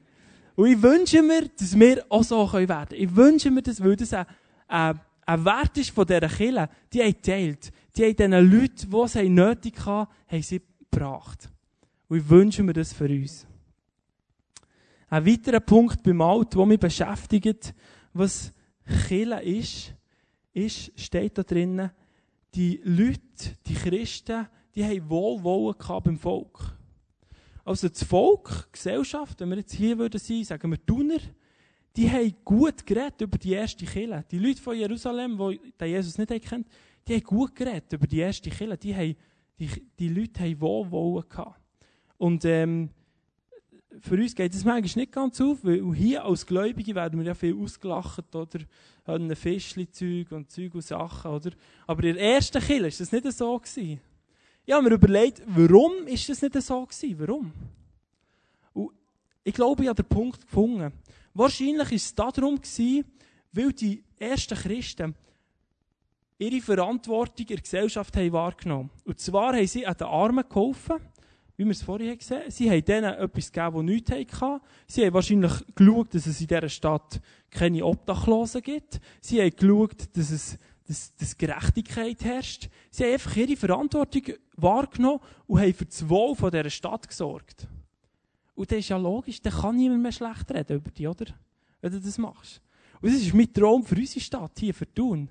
Und 0.55 0.67
ich 0.67 0.81
wünsche 0.81 1.21
mir, 1.21 1.48
dass 1.48 1.79
wir 1.79 2.05
auch 2.10 2.24
so 2.24 2.51
werden 2.51 2.67
können. 2.67 3.01
Ich 3.01 3.15
wünsche 3.15 3.51
mir 3.51 3.62
das, 3.62 3.81
weil 3.81 3.95
das 3.95 4.13
ein, 4.13 4.25
ein, 4.67 5.00
Wert 5.27 5.77
ist 5.77 5.91
von 5.91 6.05
dieser 6.05 6.27
Kirche, 6.27 6.69
die 6.91 7.01
haben 7.01 7.13
geteilt. 7.13 7.71
Die 7.95 8.03
haben 8.03 8.15
diesen 8.15 8.51
Leuten, 8.51 8.89
die 8.89 8.97
es 8.97 9.15
nötig 9.15 9.85
hatten, 9.85 10.11
haben 10.27 10.41
sie 10.41 10.61
gebracht. 10.89 11.49
Und 12.07 12.17
ich 12.17 12.29
wünsche 12.29 12.63
mir 12.63 12.73
das 12.73 12.93
für 12.93 13.09
uns. 13.09 13.47
Ein 15.09 15.25
weiterer 15.25 15.59
Punkt 15.59 16.03
beim 16.03 16.21
Alt, 16.21 16.55
der 16.55 16.65
mich 16.65 16.79
beschäftigt, 16.79 17.73
was 18.13 18.53
Kille 19.07 19.41
ist, 19.43 19.93
ist, 20.53 20.91
steht 20.99 21.37
da 21.37 21.43
drinnen, 21.43 21.91
die 22.55 22.81
Leute, 22.83 23.19
die 23.65 23.73
Christen, 23.73 24.47
die 24.75 24.83
haben 24.83 25.09
Wohlwollen 25.09 25.75
beim 26.03 26.17
Volk. 26.17 26.77
Also 27.63 27.89
das 27.89 28.03
Volk, 28.03 28.69
Gesellschaft, 28.71 29.39
wenn 29.39 29.49
wir 29.49 29.57
jetzt 29.57 29.73
hier 29.73 29.97
würden 29.97 30.19
sein, 30.19 30.43
sagen 30.43 30.71
wir 30.71 30.85
Tuner, 30.85 31.19
die 31.95 32.10
haben 32.10 32.33
gut 32.45 32.86
geredet 32.86 33.21
über 33.21 33.38
die 33.38 33.53
erste 33.53 33.86
Kille. 33.86 34.24
Die 34.31 34.39
Leute 34.39 34.62
von 34.62 34.77
Jerusalem, 34.77 35.38
die 35.79 35.86
Jesus 35.86 36.17
nicht 36.17 36.29
kennt, 36.48 36.67
die 37.07 37.15
haben 37.15 37.24
gut 37.24 37.55
geredet 37.55 37.91
über 37.93 38.07
die 38.07 38.19
erste 38.19 38.50
Kille. 38.50 38.77
Die, 38.77 38.95
haben, 38.95 39.15
die, 39.60 39.69
die 40.00 40.10
Leute 40.10 40.41
haben 40.41 40.62
Wohlwollen 40.62 41.27
gehabt. 41.27 41.60
Und 42.17 42.45
ähm, 42.45 42.89
für 44.00 44.15
uns 44.15 44.36
geht 44.36 44.53
es 44.53 44.63
manchmal 44.63 45.03
nicht 45.03 45.12
ganz 45.12 45.41
auf, 45.41 45.63
weil 45.63 45.93
hier 45.93 46.24
als 46.24 46.45
Gläubige 46.45 46.95
werden 46.95 47.19
wir 47.19 47.25
ja 47.25 47.33
viel 47.33 47.57
ausgelacht 47.57 48.33
oder 48.36 48.60
haben 49.05 49.36
Fischli-Zeug 49.36 50.31
und 50.31 50.50
Zeug 50.50 50.75
und 50.75 50.83
Sachen, 50.83 51.31
oder? 51.31 51.51
Aber 51.88 52.03
in 52.03 52.15
der 52.15 52.24
ersten 52.36 52.62
Kille 52.62 52.83
war 52.83 52.98
das 52.98 53.12
nicht 53.12 53.31
so. 53.33 53.57
Gewesen. 53.57 54.00
Ich 54.65 54.81
mir 54.81 54.91
überlegt, 54.91 55.41
warum 55.48 56.07
ist 56.07 56.29
das 56.29 56.41
nicht 56.41 56.62
so 56.62 56.86
gewesen? 56.86 57.19
Warum? 57.19 57.51
Und 58.74 58.91
ich 59.43 59.53
glaube, 59.53 59.83
ich 59.83 59.89
habe 59.89 60.01
den 60.01 60.07
Punkt 60.07 60.41
gefunden. 60.41 60.93
Wahrscheinlich 61.33 61.89
war 61.89 61.95
es 61.95 62.15
darum 62.15 62.59
weil 63.53 63.73
die 63.73 64.03
ersten 64.17 64.57
Christen 64.57 65.15
ihre 66.38 66.61
Verantwortung 66.61 67.45
in 67.45 67.55
der 67.55 67.61
Gesellschaft 67.61 68.15
haben 68.17 68.31
wahrgenommen 68.31 68.89
Und 69.05 69.19
zwar 69.19 69.53
haben 69.55 69.67
sie 69.67 69.85
an 69.85 69.95
den 69.95 70.07
Armen 70.07 70.45
geholfen, 70.47 70.97
wie 71.55 71.65
wir 71.65 71.71
es 71.71 71.83
vorhin 71.83 72.17
gesehen 72.17 72.41
haben. 72.41 72.51
Sie 72.51 72.69
haben 72.69 72.83
denen 72.83 73.13
etwas 73.13 73.51
gegeben, 73.51 73.75
das 73.75 74.11
nichts 74.11 74.41
hatten. 74.41 74.61
Sie 74.88 75.05
haben 75.05 75.13
wahrscheinlich 75.13 75.53
geschaut, 75.75 76.15
dass 76.15 76.25
es 76.25 76.41
in 76.41 76.47
dieser 76.47 76.69
Stadt 76.69 77.21
keine 77.51 77.85
Obdachlosen 77.85 78.61
gibt. 78.61 79.00
Sie 79.21 79.39
haben 79.39 79.55
geschaut, 79.55 80.17
dass 80.17 80.31
es 80.31 80.57
dass, 80.88 81.15
dass 81.15 81.38
Gerechtigkeit 81.38 82.23
herrscht. 82.25 82.69
Sie 82.89 83.03
haben 83.03 83.13
einfach 83.13 83.38
ihre 83.38 83.55
Verantwortung 83.55 84.23
wahrgenommen 84.57 85.21
und 85.47 85.59
haben 85.61 85.73
für 85.73 85.85
das 85.85 86.09
Wohl 86.09 86.35
dieser 86.51 86.69
Stadt 86.69 87.07
gesorgt. 87.07 87.67
Und 88.55 88.72
das 88.72 88.79
ist 88.79 88.89
ja 88.89 88.98
logisch, 88.98 89.41
dann 89.41 89.53
kann 89.53 89.75
niemand 89.75 90.03
mehr 90.03 90.12
schlecht 90.12 90.51
reden 90.51 90.77
über 90.77 90.91
dich, 90.91 91.08
oder? 91.08 91.25
Wenn 91.81 91.91
du 91.91 92.00
das 92.00 92.17
machst. 92.17 92.62
Und 93.01 93.12
das 93.12 93.22
ist 93.22 93.34
mein 93.34 93.51
Traum 93.51 93.84
für 93.84 93.96
unsere 93.96 94.20
Stadt, 94.20 94.51
hier 94.60 94.74
für 94.74 94.91
Thun. 94.93 95.29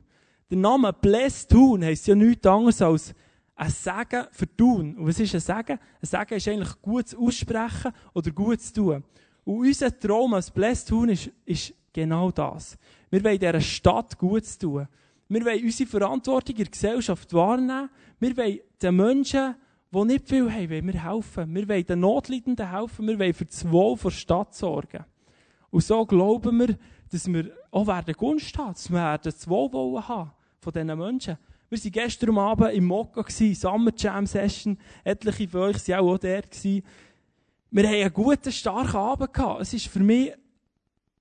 Der 0.50 0.59
Name 0.59 0.93
Bless 0.93 1.47
Thun 1.47 1.85
heisst 1.85 2.09
ja 2.09 2.15
nichts 2.15 2.47
anderes 2.47 2.83
als 2.83 3.15
ein 3.55 3.71
Segen 3.71 4.27
für 4.33 4.57
Thun. 4.57 4.97
Und 4.97 5.07
was 5.07 5.21
ist 5.21 5.35
ein 5.35 5.41
Segen? 5.41 5.79
Ein 5.79 6.07
Segen 6.07 6.35
ist 6.35 6.49
eigentlich 6.49 6.83
gut 6.83 7.15
aussprechen 7.15 7.93
oder 8.15 8.31
gut 8.31 8.61
zu 8.61 8.73
tun. 8.73 9.05
Und 9.45 9.59
unser 9.59 9.97
Traum 9.97 10.35
als 10.35 10.50
Bless 10.50 10.85
Thun 10.85 11.11
ist, 11.11 11.31
ist 11.45 11.75
genau 11.93 12.31
das. 12.31 12.77
Wir 13.11 13.23
wollen 13.23 13.39
dieser 13.39 13.61
Stadt 13.61 14.19
gut 14.19 14.45
zu 14.45 14.59
tun. 14.59 14.89
Wir 15.29 15.45
wollen 15.45 15.62
unsere 15.62 15.89
Verantwortung 15.89 16.57
in 16.57 16.65
der 16.65 16.71
Gesellschaft 16.71 17.33
wahrnehmen. 17.33 17.91
Wir 18.19 18.37
wollen 18.37 18.59
den 18.83 18.97
Menschen, 18.97 19.55
die 19.92 20.04
nicht 20.04 20.28
viel 20.28 20.50
haben, 20.52 20.70
wollen 20.70 20.87
wir 20.87 21.04
helfen. 21.04 21.54
Wir 21.54 21.68
wollen 21.68 21.87
den 21.87 22.00
Notleidenden 22.00 22.70
helfen. 22.70 23.09
Wir 23.09 23.18
wollen 23.18 23.35
für 23.35 23.47
das 23.47 23.70
Wohl 23.70 23.97
der 23.97 24.11
Stadt 24.11 24.54
sorgen. 24.54 25.04
Und 25.70 25.85
so 25.85 26.04
glauben 26.06 26.59
wir, 26.59 26.76
dass 27.11 27.26
wir 27.26 27.50
auch 27.70 27.87
werden 27.87 28.14
Gunst 28.14 28.56
haben, 28.56 28.73
dass 28.73 28.90
wir 28.90 29.18
das 29.18 29.49
Wohlwollen 29.49 30.06
haben 30.06 30.32
von 30.61 30.73
diesen 30.73 30.99
Menschen. 30.99 31.38
Wir 31.68 31.78
waren 31.78 31.92
gestern 31.92 32.38
Abend 32.38 32.73
im 32.73 32.85
Mokka, 32.87 33.25
Summer 33.28 33.92
Jam 33.97 34.26
Session. 34.26 34.78
Etliche 35.04 35.49
von 35.49 35.61
euch 35.61 35.88
waren 35.88 36.00
auch 36.00 36.18
dort. 36.18 36.64
Wir 36.64 36.82
haben 37.85 37.94
einen 37.94 38.12
guten, 38.12 38.52
starken 38.52 38.97
Abend 38.97 39.32
gehabt. 39.32 39.62
Es 39.62 39.75
ist 39.75 39.87
für 39.87 40.00
mich 40.00 40.32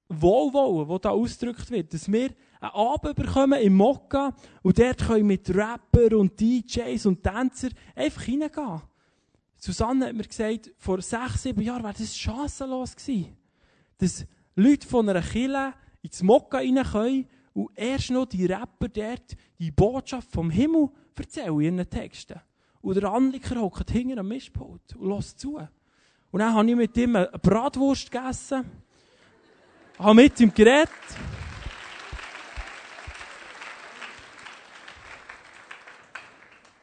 Wohlwollen, 0.09 0.89
das 0.89 1.01
da 1.01 1.09
ausgedrückt 1.11 1.69
wird. 1.69 1.93
Dass 1.93 2.11
wir 2.11 2.29
einen 2.59 2.71
Abend 2.71 3.15
bekommen 3.15 3.59
im 3.61 3.75
Mokka 3.75 4.33
und 4.61 4.79
dort 4.79 5.05
können 5.05 5.27
mit 5.27 5.49
Rapper 5.49 6.17
und 6.17 6.39
DJs 6.39 7.05
und 7.05 7.23
Tänzer 7.23 7.69
einfach 7.95 8.27
reingehen. 8.27 8.81
Susanne 9.57 10.07
hat 10.07 10.15
mir 10.15 10.23
gesagt, 10.23 10.71
vor 10.77 11.01
sechs, 11.01 11.43
sieben 11.43 11.61
Jahren 11.61 11.83
wäre 11.83 11.93
das 11.97 12.15
chancenlos 12.15 12.95
gewesen. 12.95 13.35
Dass 13.97 14.25
Leute 14.55 14.87
von 14.87 15.09
einer 15.09 15.21
Kille 15.21 15.73
ins 16.01 16.23
Mokka 16.23 16.57
rein 16.57 16.83
können 16.83 17.27
und 17.53 17.71
erst 17.75 18.11
noch 18.11 18.25
die 18.25 18.45
Rapper 18.45 18.87
dort 18.87 19.35
die 19.57 19.71
Botschaft 19.71 20.31
vom 20.31 20.49
Himmel 20.49 20.89
erzählen 21.17 21.59
in 21.59 21.77
ihren 21.77 21.89
Texten. 21.89 22.39
Und 22.81 22.95
der 22.95 23.11
Anliker 23.11 23.59
hockt 23.59 23.91
hinter 23.91 24.19
am 24.19 24.29
Mischpult 24.29 24.95
und 24.95 25.09
lässt 25.09 25.39
zu. 25.39 25.59
Und 26.31 26.39
dann 26.39 26.53
habe 26.53 26.69
ich 26.69 26.75
mit 26.75 26.95
ihm 26.95 27.15
eine 27.15 27.27
Bratwurst 27.27 28.09
gegessen, 28.09 28.63
habe 29.97 30.15
mit 30.15 30.39
ihm 30.39 30.53
geredet. 30.53 30.89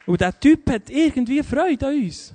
Und 0.07 0.21
der 0.21 0.39
Typ 0.39 0.71
hat 0.71 0.89
irgendwie 0.89 1.43
Freude 1.43 1.89
an 1.89 1.95
uns. 1.95 2.35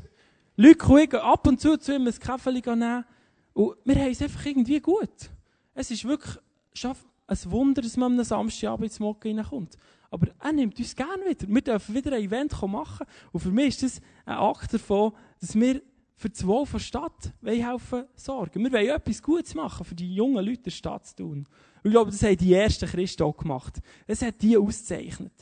Leute 0.58 0.76
kommen 0.76 1.16
ab 1.16 1.48
und 1.48 1.60
zu 1.60 1.78
zu 1.78 1.96
ihm 1.96 2.06
ein 2.06 2.20
Kaffee 2.20 2.52
nehmen. 2.52 3.06
Und 3.54 3.76
wir 3.86 3.96
haben 3.96 4.12
es 4.12 4.22
einfach 4.22 4.46
irgendwie 4.46 4.80
gut. 4.80 5.30
Es 5.74 5.90
ist 5.90 6.06
wirklich 6.06 6.38
ein 6.84 7.38
Wunder, 7.46 7.82
dass 7.82 7.98
man 7.98 8.20
am 8.20 8.24
Samstagabend 8.24 8.86
ins 8.86 9.00
Mokka 9.00 9.30
reinkommt. 9.30 9.78
Aber 10.10 10.28
er 10.40 10.52
nimmt 10.52 10.78
uns 10.78 10.96
gerne 10.96 11.26
wieder. 11.26 11.48
Wir 11.48 11.62
dürfen 11.62 11.96
wieder 11.96 12.16
ein 12.16 12.24
Event 12.24 12.62
machen. 12.64 13.08
Und 13.32 13.40
für 13.40 13.52
mich 13.52 13.70
ist 13.70 13.84
das 13.84 14.02
ein 14.26 14.36
Akt 14.36 14.74
davon, 14.74 15.14
dass 15.40 15.56
wir 15.56 15.82
für 16.18 16.30
das 16.30 16.46
Wohl 16.46 16.66
der 16.72 16.80
Stadt 16.80 17.34
helfen 17.44 18.04
sorgen. 18.16 18.64
Wir 18.64 18.72
wollen 18.72 18.90
etwas 18.90 19.24
Gutes 19.24 19.56
machen, 19.56 19.86
für 19.86 19.96
die 19.96 20.14
jungen 20.14 20.46
Leute 20.46 20.64
der 20.64 20.72
Stadt 20.72 21.08
zu 21.08 21.16
tun. 21.16 21.38
Und 21.40 21.48
ich 21.86 21.92
glaube, 21.92 22.12
das 22.12 22.22
haben 22.22 22.38
die 22.38 22.54
ersten 22.54 22.88
Christen 22.88 23.24
auch 23.24 23.36
gemacht. 23.36 23.80
Es 24.06 24.22
hat 24.22 24.42
die 24.42 24.58
ausgezeichnet. 24.58 25.34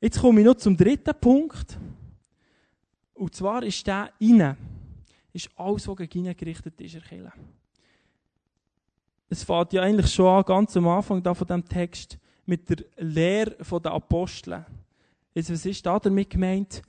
Jetzt 0.00 0.20
komme 0.20 0.40
ich 0.40 0.46
noch 0.46 0.54
zum 0.54 0.76
dritten 0.76 1.14
Punkt. 1.20 1.78
Und 3.12 3.34
zwar 3.34 3.62
ist 3.62 3.86
der 3.86 4.10
innen. 4.18 4.56
Ist 5.32 5.50
alles, 5.56 5.86
was 5.86 5.96
gegen 5.96 6.20
innen 6.20 6.36
gerichtet 6.36 6.80
ist, 6.80 6.94
erkillen. 6.94 7.32
Es 9.28 9.44
fängt 9.44 9.74
ja 9.74 9.82
eigentlich 9.82 10.12
schon 10.12 10.26
an, 10.26 10.44
ganz 10.44 10.76
am 10.76 10.88
Anfang 10.88 11.22
von 11.22 11.46
dem 11.46 11.64
Text, 11.64 12.18
mit 12.46 12.68
der 12.68 12.84
Lehre 12.96 13.56
der 13.80 13.92
Apostel. 13.92 14.64
Jetzt, 15.34 15.52
was 15.52 15.66
ist 15.66 15.84
da 15.86 15.98
damit 15.98 16.30
gemeint? 16.30 16.82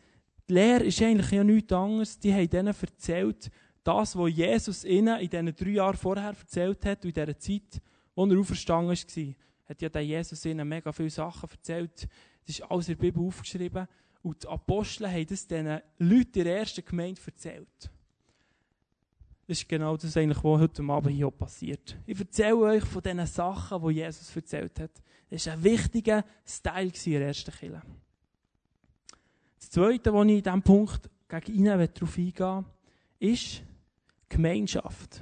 Die 0.50 0.54
Lehre 0.54 0.86
ist 0.86 1.02
eigentlich 1.02 1.30
ja 1.32 1.44
nichts 1.44 1.72
anderes. 1.72 2.18
Die 2.18 2.34
haben 2.34 2.50
denen 2.50 2.74
erzählt, 2.74 3.52
das, 3.84 4.16
was 4.18 4.32
Jesus 4.32 4.84
ihnen 4.86 5.20
in 5.20 5.30
diesen 5.30 5.56
drei 5.56 5.70
Jahren 5.70 5.98
vorher 5.98 6.30
erzählt 6.30 6.84
hat, 6.86 7.06
in 7.06 7.14
dieser 7.14 7.38
Zeit, 7.38 7.82
wo 8.16 8.26
er 8.26 8.40
auferstanden 8.40 8.96
war. 8.96 9.36
Hat 9.66 9.82
ja 9.82 9.90
der 9.90 10.02
Jesus 10.02 10.44
ihnen 10.46 10.68
mega 10.68 10.92
viele 10.92 11.10
Sachen 11.10 11.50
erzählt, 11.50 12.08
das 12.46 12.60
ist 12.60 12.62
alles 12.64 12.90
in 12.90 12.96
der 12.96 13.02
Bibel 13.02 13.26
aufgeschrieben. 13.26 13.88
Und 14.24 14.44
die 14.44 14.48
Apostel 14.48 15.10
haben 15.10 15.26
das 15.26 15.48
diesen 15.48 15.82
Leuten 15.98 16.40
in 16.40 16.44
der 16.46 16.60
ersten 16.60 16.86
Gemeinde 16.86 17.22
erzählt. 17.26 17.90
Das 19.48 19.60
ist 19.60 19.68
genau 19.68 19.98
das, 19.98 20.16
eigentlich, 20.16 20.44
was 20.44 20.62
heute 20.62 20.84
Abend 20.84 21.16
hier 21.16 21.32
passiert. 21.32 21.98
Ich 22.06 22.20
erzähle 22.20 22.58
euch 22.58 22.84
von 22.84 23.02
diesen 23.02 23.26
Sachen, 23.26 23.86
die 23.88 23.96
Jesus 23.96 24.36
erzählt 24.36 24.80
hat. 24.80 24.92
Das 25.30 25.46
war 25.46 25.54
ein 25.54 25.64
wichtiger 25.64 26.24
Style 26.46 26.92
in 27.06 27.12
der 27.12 27.28
ersten 27.28 27.52
Kirche. 27.52 27.82
Das 29.60 29.70
Zweite, 29.70 30.14
was 30.14 30.26
ich 30.26 30.32
in 30.32 30.44
diesem 30.44 30.62
Punkt 30.62 31.10
gegen 31.28 31.56
ihn 31.56 31.66
darauf 31.66 32.18
eingehen 32.18 32.66
ist 33.20 33.62
Gemeinschaft. 34.28 35.22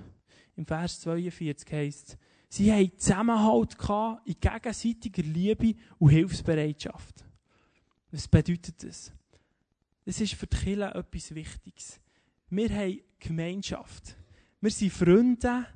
Im 0.56 0.66
Vers 0.66 1.00
42 1.02 1.72
heißt 1.72 2.10
es, 2.10 2.18
Sie 2.52 2.74
hatten 2.74 2.98
Zusammenhalt 2.98 3.78
in 4.26 4.36
gegenseitiger 4.40 5.22
Liebe 5.22 5.76
und 6.00 6.10
Hilfsbereitschaft. 6.10 7.24
Was 8.12 8.28
bedeutet 8.28 8.84
das? 8.84 9.12
Das 10.04 10.20
ist 10.20 10.34
für 10.34 10.48
die 10.48 10.58
Kirche 10.58 10.96
etwas 10.96 11.36
Wichtiges. 11.36 12.00
Wir 12.50 12.70
haben 12.70 13.02
Gemeinschaft. 13.20 14.16
Wir 14.60 14.72
sind 14.72 14.92
Freunde. 14.92 15.68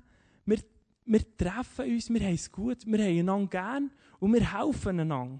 Wir, 0.47 0.59
wir 1.05 1.37
treffen 1.37 1.91
uns, 1.91 2.09
wir 2.09 2.21
haben 2.21 2.33
es 2.33 2.51
gut, 2.51 2.87
wir 2.87 2.97
haben 2.97 3.19
einander 3.19 3.49
gern 3.49 3.91
und 4.19 4.33
wir 4.33 4.59
helfen 4.59 4.99
einander. 4.99 5.39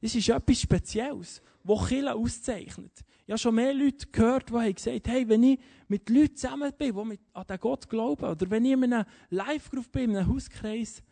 Das 0.00 0.14
ist 0.14 0.28
etwas 0.28 0.60
Spezielles, 0.60 1.42
was 1.62 1.88
Kirche 1.88 2.14
auszeichnet. 2.14 2.92
Ich 3.26 3.32
habe 3.32 3.38
schon 3.38 3.54
mehr 3.54 3.74
Leute 3.74 4.06
gehört, 4.10 4.48
die 4.48 4.54
haben 4.54 4.74
gesagt 4.74 5.08
hey, 5.08 5.28
wenn 5.28 5.42
ich 5.42 5.60
mit 5.88 6.08
Leuten 6.08 6.36
zusammen 6.36 6.72
bin, 6.76 6.94
die 6.94 7.18
an 7.32 7.46
den 7.46 7.60
Gott 7.60 7.88
glauben, 7.88 8.24
oder 8.24 8.50
wenn 8.50 8.64
ich 8.64 8.72
in 8.72 8.84
einer 8.84 9.06
Live-Gruppe 9.28 9.90
bin, 9.90 10.10
in 10.10 10.16
einem 10.16 10.34
Hauskreis, 10.34 11.02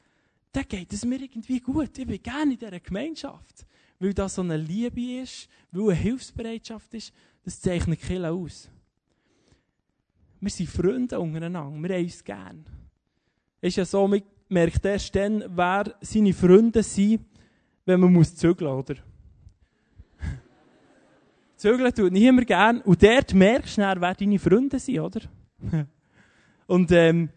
dann 0.53 0.65
geht 0.67 0.93
es 0.93 1.05
mir 1.05 1.21
irgendwie 1.21 1.61
gut. 1.61 1.97
Ich 1.99 2.07
bin 2.07 2.23
gerne 2.23 2.53
in 2.53 2.59
dieser 2.59 2.81
Gemeinschaft. 2.81 3.67
Weil 4.01 4.15
da 4.15 4.29
so 4.29 4.43
eine 4.43 4.57
Liebe 4.57 5.21
ist, 5.23 5.49
weil 5.71 5.91
eine 5.91 5.95
Hilfsbereitschaft 5.95 6.95
ist, 6.95 7.13
das 7.45 7.61
zeichnet 7.61 8.01
Kirche 8.01 8.31
aus. 8.31 8.69
Wir 10.41 10.51
sind 10.51 10.71
Freunde 10.71 11.19
untereinander, 11.19 11.89
wir 11.89 11.97
haben 11.97 12.05
uns 12.05 12.25
gern. 12.25 12.65
Es 13.61 13.71
ist 13.71 13.77
ja 13.77 13.85
so, 13.85 14.07
man 14.07 14.23
merkt 14.49 14.85
erst 14.85 15.15
dann, 15.17 15.45
wer 15.49 15.97
seine 16.01 16.33
Freunde 16.33 16.83
sind, 16.83 17.27
wenn 17.89 18.01
man 18.01 18.13
muss 18.13 18.37
zügeln, 18.37 18.71
oder? 18.71 18.95
zügeln 21.57 21.95
tut 21.95 22.13
niemand 22.13 22.47
gern. 22.47 22.81
Und 22.83 23.03
dort 23.03 23.35
merkst 23.35 23.79
du 23.79 23.81
dann, 23.81 24.01
wer 24.01 24.15
deine 24.15 24.39
Freunde 24.39 24.79
sind, 24.79 25.01
oder? 25.01 25.21
und, 26.67 26.93
ähm, 26.93 27.31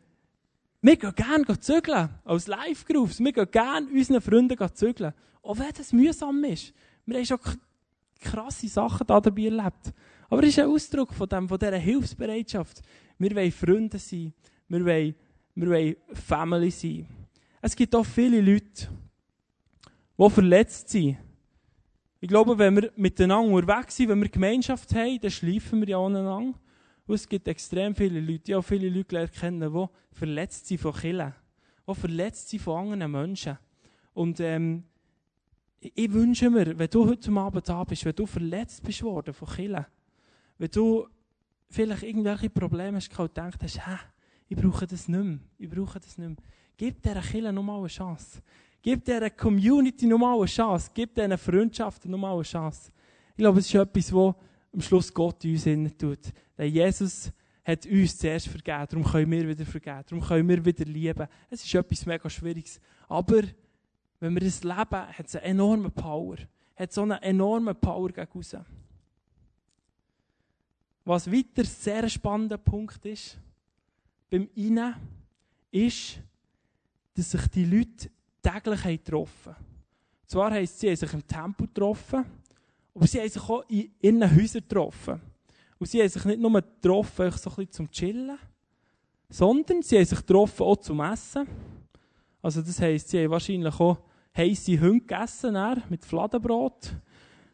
wir 0.84 0.98
gehen 0.98 1.13
gerne 1.15 1.60
zügeln. 1.60 2.10
Als 2.25 2.48
Live-Groups. 2.48 3.20
Wir 3.20 3.31
gehen 3.31 3.51
gerne 3.51 3.88
unseren 3.88 4.20
Freunden 4.20 4.75
zügeln. 4.75 5.13
Auch 5.43 5.58
wenn 5.58 5.72
das 5.77 5.93
mühsam 5.93 6.43
ist. 6.43 6.74
Wir 7.05 7.17
haben 7.17 7.25
schon 7.25 7.39
krasse 8.20 8.67
Sachen 8.67 9.05
da 9.05 9.22
dabei 9.22 9.43
erlebt. 9.43 9.93
Aber 10.29 10.43
es 10.43 10.50
ist 10.50 10.60
ein 10.60 10.65
Ausdruck 10.65 11.13
von, 11.13 11.29
dem, 11.29 11.48
von 11.48 11.60
dieser 11.60 11.77
Hilfsbereitschaft. 11.77 12.81
Wir 13.17 13.36
wollen 13.36 13.51
Freunde 13.51 14.00
sein. 14.00 14.34
Wir 14.67 14.86
wollen, 14.86 15.15
wir 15.55 15.70
wollen 15.70 15.96
Family 16.13 16.72
sein. 16.72 17.08
Es 17.62 17.75
gibt 17.75 17.93
auch 17.93 18.05
viele 18.05 18.41
Leute, 18.41 18.88
die 20.18 20.30
verletzt 20.30 20.89
sind. 20.89 21.18
Ich 22.20 22.30
glaube, 22.30 22.58
wenn 22.58 22.75
wir 22.75 22.91
miteinander 22.96 23.51
unterwegs 23.51 23.96
sind, 23.96 24.10
wenn 24.10 24.22
wir 24.22 24.30
Gemeinschaft 24.30 24.94
haben, 24.94 25.20
dann 25.20 25.32
schleifen 25.32 25.82
wir 25.82 25.88
ja 25.88 25.98
aneinander. 25.98 26.58
Und 27.08 27.15
es 27.15 27.27
gibt 27.27 27.48
extrem 27.48 27.96
viele 27.96 28.20
Leute, 28.20 28.53
habe 28.53 28.63
viele 28.63 28.89
Leute 28.89 29.27
kennen, 29.27 29.74
die 29.74 29.86
verletzt 30.12 30.68
sind 30.68 30.80
von 30.80 30.94
Killen. 30.94 31.34
Die 31.88 31.96
verletzt 31.96 32.50
sind 32.50 32.62
von 32.62 32.91
anderen 32.91 33.12
Menschen. 33.12 33.58
Und 34.13 34.39
ähm, 34.39 34.84
ich 35.80 36.13
wünsche 36.13 36.50
mir, 36.50 36.77
wenn 36.77 36.89
du 36.89 37.08
heute 37.08 37.32
Abend 37.32 37.68
da 37.68 37.84
bist, 37.84 38.06
wenn 38.06 38.15
du 38.15 38.27
verletzt 38.27 38.84
bist 38.84 39.01
worden 39.01 39.34
von 39.34 39.48
Killen, 39.48 39.86
wenn 40.60 40.70
du 40.70 41.08
vielleicht 41.70 42.03
irgendwelche 42.03 42.50
Probleme 42.51 42.98
hast 42.98 43.18
und 43.18 43.36
denkst, 43.36 43.58
hä, 43.84 43.98
ich 44.48 44.58
brauche 44.58 44.86
das 44.86 45.08
nicht 45.08 45.24
mehr, 45.24 45.39
ich 45.58 45.70
brauche 45.70 46.00
das 46.00 46.18
nicht 46.20 46.27
mehr. 46.27 46.38
Gib 46.77 47.01
dieser 47.01 47.22
Kille 47.22 47.51
nochmal 47.51 47.80
eine 47.80 47.88
Chance. 47.88 48.41
Gib 48.81 49.05
dieser 49.05 49.29
Community 49.29 50.07
nochmal 50.07 50.38
eine 50.38 50.45
Chance. 50.45 50.89
Gib 50.93 51.13
diesen 51.13 51.38
Freundschaften 51.38 52.09
nochmal 52.09 52.33
eine 52.33 52.43
Chance. 52.43 52.91
Ich 53.31 53.38
glaube, 53.38 53.59
es 53.59 53.67
ist 53.67 53.75
etwas, 53.75 54.11
was 54.13 54.35
am 54.73 54.81
Schluss 54.81 55.13
Gott 55.13 55.43
uns 55.45 55.65
innen 55.65 55.95
tut. 55.97 56.31
Denn 56.57 56.71
Jesus 56.71 57.31
hat 57.63 57.85
uns 57.85 58.17
zuerst 58.17 58.47
vergeben, 58.47 58.88
darum 58.89 59.03
können 59.03 59.31
wir 59.31 59.47
wieder 59.47 59.65
vergeben, 59.65 60.03
darum 60.09 60.25
können 60.25 60.50
wir 60.50 60.65
wieder 60.65 60.85
lieben. 60.85 61.27
Es 61.50 61.63
ist 61.63 61.73
etwas 61.75 62.05
mega 62.05 62.29
Schwieriges. 62.29 62.79
Aber 63.07 63.43
wenn 64.19 64.33
wir 64.33 64.41
das 64.41 64.63
leben, 64.63 65.07
hat 65.07 65.27
es 65.27 65.35
eine 65.35 65.45
enorme 65.45 65.89
Power. 65.89 66.38
Hat 66.75 66.91
so 66.91 67.03
eine 67.03 67.21
enorme 67.21 67.75
Power 67.75 68.09
gegen 68.09 68.31
raus. 68.33 68.55
Was 71.03 71.31
weiter 71.31 71.63
sehr 71.63 72.07
spannender 72.09 72.57
Punkt 72.57 73.05
ist, 73.05 73.38
beim 74.29 74.50
Innen, 74.55 74.95
ist, 75.71 76.19
dass 77.15 77.31
sich 77.31 77.47
die 77.47 77.65
Leute 77.65 78.09
täglich 78.41 78.83
getroffen 78.83 79.55
haben. 79.55 79.65
Zwar 80.25 80.51
heisst 80.51 80.79
sie 80.79 80.88
haben 80.88 80.95
sich 80.95 81.13
im 81.13 81.27
Tempel 81.27 81.67
getroffen, 81.67 82.25
aber 82.95 83.07
sie 83.07 83.19
haben 83.19 83.29
sich 83.29 83.41
auch 83.41 83.63
in 83.69 83.91
ihren 84.01 84.36
Häusern 84.36 84.62
getroffen. 84.62 85.21
Und 85.77 85.88
sie 85.88 86.00
haben 86.00 86.10
sich 86.10 86.25
nicht 86.25 86.39
nur 86.39 86.62
getroffen, 86.62 87.31
so 87.31 87.50
ein 87.50 87.55
bisschen 87.55 87.71
zum 87.71 87.91
Chillen, 87.91 88.38
sondern 89.29 89.81
sie 89.81 89.98
haben 89.98 90.05
sich 90.05 90.19
getroffen 90.19 90.63
auch 90.63 90.77
zum 90.77 91.00
Essen. 91.01 91.48
Also 92.41 92.62
das 92.62 92.79
heisst, 92.79 93.10
sie 93.10 93.24
haben 93.24 93.31
wahrscheinlich 93.31 93.79
auch 93.79 93.98
heisse 94.36 94.79
Hunde 94.79 95.00
gegessen, 95.00 95.57
mit 95.89 96.05
Fladenbrot. 96.05 96.95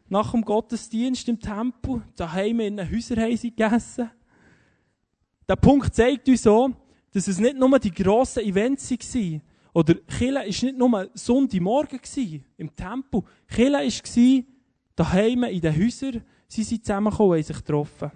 Nach 0.08 0.30
dem 0.30 0.42
Gottesdienst 0.42 1.28
im 1.28 1.38
Tempel, 1.38 2.02
daheim 2.16 2.60
in 2.60 2.76
den 2.76 2.90
Häusern 2.90 3.20
haben 3.20 3.36
sie 3.36 3.50
gegessen. 3.50 4.10
Der 5.48 5.56
Punkt 5.56 5.94
zeigt 5.94 6.28
uns 6.28 6.42
so, 6.42 6.70
dass 7.12 7.28
es 7.28 7.38
nicht 7.38 7.56
nur 7.56 7.78
die 7.78 7.90
grossen 7.90 8.44
Events 8.44 8.90
waren. 8.90 9.42
Oder 9.72 9.94
Chile 10.06 10.40
war 10.40 10.44
nicht 10.44 10.76
nur 10.76 11.10
Sonntagmorgen 11.14 12.00
im 12.56 12.74
Tempel. 12.74 13.22
Chile 13.54 13.78
war 13.78 14.44
daheim 14.96 15.44
in 15.44 15.60
den 15.60 15.76
Häusern, 15.76 16.22
sie 16.48 16.62
sind 16.62 16.84
zusammengekommen 16.84 17.34
haben 17.34 17.42
sich 17.42 17.56
getroffen. 17.56 18.10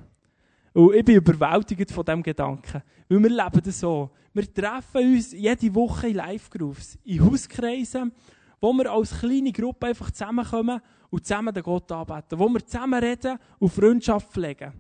Und 0.72 0.94
ich 0.94 1.04
bin 1.04 1.16
überwältigt 1.16 1.90
von 1.90 2.04
diesem 2.04 2.22
Gedanken. 2.22 2.82
Weil 3.08 3.22
wir 3.22 3.30
leben 3.30 3.60
das 3.62 3.80
so. 3.80 4.10
Wir 4.32 4.52
treffen 4.52 5.14
uns 5.14 5.32
jede 5.32 5.74
Woche 5.74 6.08
in 6.08 6.16
Live-Groups, 6.16 6.98
in 7.04 7.22
Hauskreisen, 7.22 8.12
wo 8.60 8.72
wir 8.72 8.90
als 8.90 9.20
kleine 9.20 9.52
Gruppe 9.52 9.88
einfach 9.88 10.10
zusammenkommen 10.10 10.80
und 11.10 11.26
zusammen 11.26 11.52
den 11.52 11.62
Gott 11.62 11.92
anbeten. 11.92 12.38
Wo 12.38 12.48
wir 12.48 12.64
zusammen 12.64 13.02
reden 13.02 13.38
und 13.58 13.68
Freundschaft 13.68 14.32
pflegen. 14.32 14.72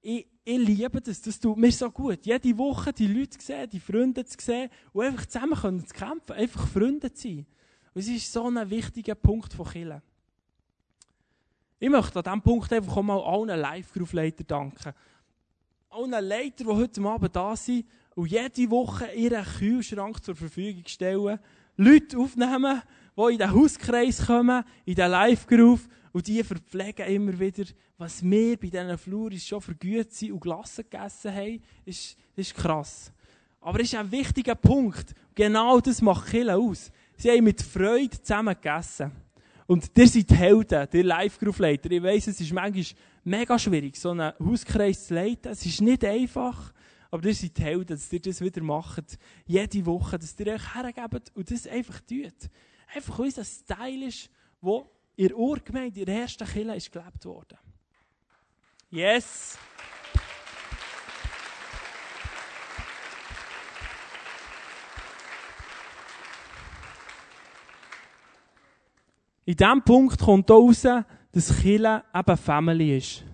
Ich, 0.00 0.26
ich 0.44 0.58
liebe 0.58 1.00
das, 1.00 1.20
das 1.22 1.38
tut 1.38 1.56
mir 1.56 1.70
so 1.70 1.90
gut. 1.90 2.26
Jede 2.26 2.56
Woche 2.58 2.92
die 2.92 3.06
Leute 3.06 3.38
zu 3.38 3.46
sehen, 3.46 3.70
die 3.70 3.78
Freunde 3.78 4.24
zu 4.24 4.36
sehen 4.40 4.70
und 4.92 5.04
einfach 5.04 5.26
zusammen 5.26 5.54
können 5.54 5.86
zu 5.86 5.94
kämpfen, 5.94 6.32
einfach 6.32 6.66
Freunde 6.66 7.12
zu 7.12 7.28
sein. 7.28 7.46
Und 7.94 8.00
es 8.00 8.08
ist 8.08 8.32
so 8.32 8.48
ein 8.48 8.70
wichtiger 8.70 9.14
Punkt 9.14 9.52
von 9.52 9.66
Killen. 9.66 10.02
Ich 11.78 11.90
möchte 11.90 12.18
an 12.18 12.24
diesem 12.24 12.42
Punkt 12.42 12.72
einfach 12.72 12.96
auch 12.96 13.02
mal 13.02 13.20
allen 13.20 13.60
Live-Group-Leitern 13.60 14.46
danken. 14.46 14.92
Allen 15.90 16.24
Leitern, 16.24 16.66
die 16.66 16.72
heute 16.72 17.02
Abend 17.02 17.36
da 17.36 17.54
sind 17.54 17.86
und 18.14 18.26
jede 18.26 18.70
Woche 18.70 19.12
ihren 19.12 19.44
Kühlschrank 19.44 20.24
zur 20.24 20.34
Verfügung 20.34 20.84
stellen, 20.86 21.38
Leute 21.76 22.18
aufnehmen, 22.18 22.82
die 23.16 23.32
in 23.32 23.38
den 23.38 23.52
Hauskreis 23.52 24.26
kommen, 24.26 24.64
in 24.84 24.94
den 24.94 25.10
Live-Group, 25.10 25.80
und 26.12 26.26
die 26.26 26.42
verpflegen 26.42 27.06
immer 27.06 27.38
wieder, 27.38 27.64
was 27.98 28.22
wir 28.22 28.56
bei 28.56 28.68
diesen 28.68 28.98
Fluris 28.98 29.46
schon 29.46 29.60
für 29.60 29.74
Güte 29.74 30.32
und 30.32 30.40
Glassen 30.40 30.84
gegessen 30.88 31.34
haben. 31.34 31.62
Ist, 31.84 32.16
ist 32.36 32.54
krass. 32.54 33.12
Aber 33.60 33.80
es 33.80 33.92
ist 33.92 33.94
ein 33.94 34.10
wichtiger 34.10 34.54
Punkt. 34.54 35.14
Genau 35.34 35.80
das 35.80 36.02
macht 36.02 36.30
Kille 36.30 36.56
aus. 36.56 36.90
Sie 37.16 37.30
haben 37.30 37.44
mit 37.44 37.62
Freude 37.62 38.20
zusammen 38.20 38.54
gegessen. 38.54 39.12
Und 39.66 39.90
ihr 39.96 40.08
seid 40.08 40.30
Helden, 40.32 40.88
ihr 40.92 41.04
Live-Group-Leiter. 41.04 41.90
Ich 41.90 42.02
weiss, 42.02 42.26
es 42.26 42.40
ist 42.40 42.52
manchmal 42.52 42.84
mega 43.24 43.58
schwierig, 43.58 43.96
so 43.96 44.10
einen 44.10 44.32
Hauskreis 44.38 45.06
zu 45.06 45.14
leiten. 45.14 45.52
Es 45.52 45.64
ist 45.64 45.80
nicht 45.80 46.04
einfach. 46.04 46.74
Aber 47.10 47.26
ihr 47.26 47.34
seid 47.34 47.58
Helden, 47.58 47.96
dass 47.96 48.12
ihr 48.12 48.20
das 48.20 48.40
wieder 48.40 48.62
macht. 48.62 49.18
Jede 49.46 49.86
Woche, 49.86 50.18
dass 50.18 50.38
ihr 50.38 50.54
euch 50.54 50.74
hergebt 50.74 51.30
und 51.34 51.50
das 51.50 51.66
einfach 51.66 52.00
tut 52.00 52.50
einfach 52.94 53.18
unser 53.18 53.44
Style 53.44 54.06
ist, 54.06 54.30
wo 54.60 54.90
in 55.16 55.28
der 55.28 55.36
Urgemeinde, 55.36 56.00
in 56.00 56.06
der 56.06 56.20
ersten 56.22 56.44
ist 56.70 56.92
gelebt 56.92 57.24
worden. 57.24 57.58
Yes! 58.90 59.58
In 69.44 69.56
diesem 69.56 69.82
Punkt 69.82 70.18
kommt 70.20 70.50
auch 70.50 70.68
raus, 70.68 70.82
dass 71.32 71.60
Kirche 71.60 72.04
eben 72.14 72.36
Family 72.36 72.96
ist. 72.96 73.24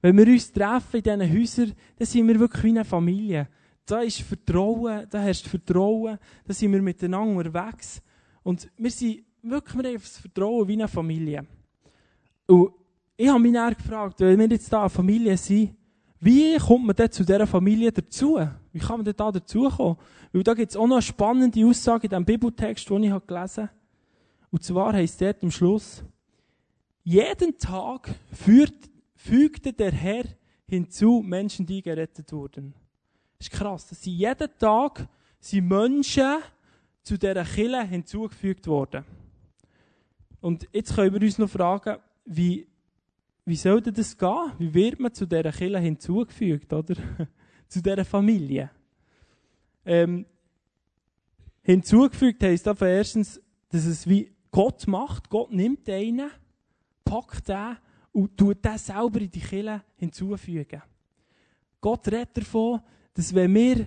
Wenn 0.00 0.16
wir 0.16 0.26
uns 0.26 0.50
treffen 0.50 0.96
in 0.96 1.02
diesen 1.02 1.38
Häusern, 1.38 1.74
dann 1.98 2.06
sind 2.06 2.28
wir 2.28 2.40
wirklich 2.40 2.64
wie 2.64 2.68
eine 2.70 2.84
Familie. 2.84 3.48
Da 3.84 4.00
ist 4.00 4.22
Vertrauen, 4.22 5.06
da 5.10 5.20
herrscht 5.20 5.46
Vertrauen, 5.46 6.18
da 6.46 6.54
sind 6.54 6.72
wir 6.72 6.80
miteinander 6.80 7.36
unterwegs. 7.36 8.00
Und 8.42 8.70
wir 8.78 8.90
sind 8.90 9.24
wirklich, 9.42 9.76
wir 9.76 9.88
haben 9.90 10.00
das 10.00 10.18
Vertrauen 10.18 10.68
wie 10.68 10.72
eine 10.74 10.88
Familie. 10.88 11.46
Und 12.46 12.72
ich 13.16 13.28
habe 13.28 13.38
mich 13.40 13.52
dann 13.52 13.74
gefragt, 13.74 14.20
wenn 14.20 14.38
wir 14.38 14.48
jetzt 14.48 14.72
da 14.72 14.80
eine 14.80 14.90
Familie 14.90 15.36
sind, 15.36 15.76
wie 16.20 16.56
kommt 16.58 16.86
man 16.86 16.96
denn 16.96 17.10
zu 17.10 17.24
dieser 17.24 17.46
Familie 17.46 17.90
dazu? 17.90 18.38
Wie 18.72 18.78
kann 18.78 18.98
man 18.98 19.04
denn 19.04 19.16
da 19.16 19.32
dazukommen? 19.32 19.96
Weil 20.32 20.42
da 20.42 20.54
gibt 20.54 20.70
es 20.70 20.76
auch 20.76 20.86
noch 20.86 20.96
eine 20.96 21.02
spannende 21.02 21.64
Aussage 21.64 22.04
in 22.04 22.10
diesem 22.10 22.24
Bibeltext, 22.24 22.88
den 22.90 23.04
ich 23.04 23.26
gelesen 23.26 23.64
habe. 23.64 23.70
Und 24.50 24.62
zwar 24.62 24.92
heißt 24.92 25.20
dort 25.20 25.42
am 25.42 25.50
Schluss, 25.50 26.04
jeden 27.02 27.56
Tag 27.56 28.14
führt, 28.32 28.74
fügte 29.14 29.72
der 29.72 29.92
Herr 29.92 30.24
hinzu 30.66 31.22
Menschen, 31.24 31.64
die 31.64 31.82
gerettet 31.82 32.32
wurden. 32.32 32.74
Das 33.38 33.48
ist 33.48 33.52
krass. 33.52 33.86
Das 33.88 34.02
sind 34.02 34.12
jeden 34.12 34.48
Tag 34.58 35.08
sind 35.40 35.66
Menschen, 35.68 36.36
zu 37.02 37.18
dieser 37.18 37.44
Kille 37.44 37.82
hinzugefügt 37.82 38.66
worden. 38.66 39.04
Und 40.40 40.68
jetzt 40.72 40.94
können 40.94 41.14
wir 41.14 41.22
uns 41.22 41.38
noch 41.38 41.50
fragen, 41.50 41.98
wie, 42.24 42.66
wie 43.44 43.56
soll 43.56 43.80
denn 43.80 43.94
das 43.94 44.16
gehen? 44.16 44.52
Wie 44.58 44.72
wird 44.72 45.00
man 45.00 45.12
zu 45.12 45.26
dieser 45.26 45.52
Kille 45.52 45.78
hinzugefügt, 45.78 46.72
oder? 46.72 46.94
zu 47.68 47.82
dieser 47.82 48.04
Familie? 48.04 48.70
Ähm, 49.84 50.26
hinzugefügt 51.62 52.42
heisst 52.42 52.68
aber 52.68 52.88
erstens, 52.88 53.40
dass 53.68 53.84
es 53.84 54.08
wie 54.08 54.32
Gott 54.50 54.86
macht. 54.86 55.28
Gott 55.28 55.52
nimmt 55.52 55.88
einen, 55.88 56.30
packt 57.04 57.48
den 57.48 57.76
und 58.12 58.36
tut 58.36 58.64
den 58.64 58.78
selber 58.78 59.20
in 59.20 59.30
die 59.30 59.40
Kille 59.40 59.82
hinzufügen. 59.96 60.82
Gott 61.80 62.08
redet 62.08 62.36
davon, 62.36 62.80
dass 63.14 63.34
wenn 63.34 63.54
wir 63.54 63.86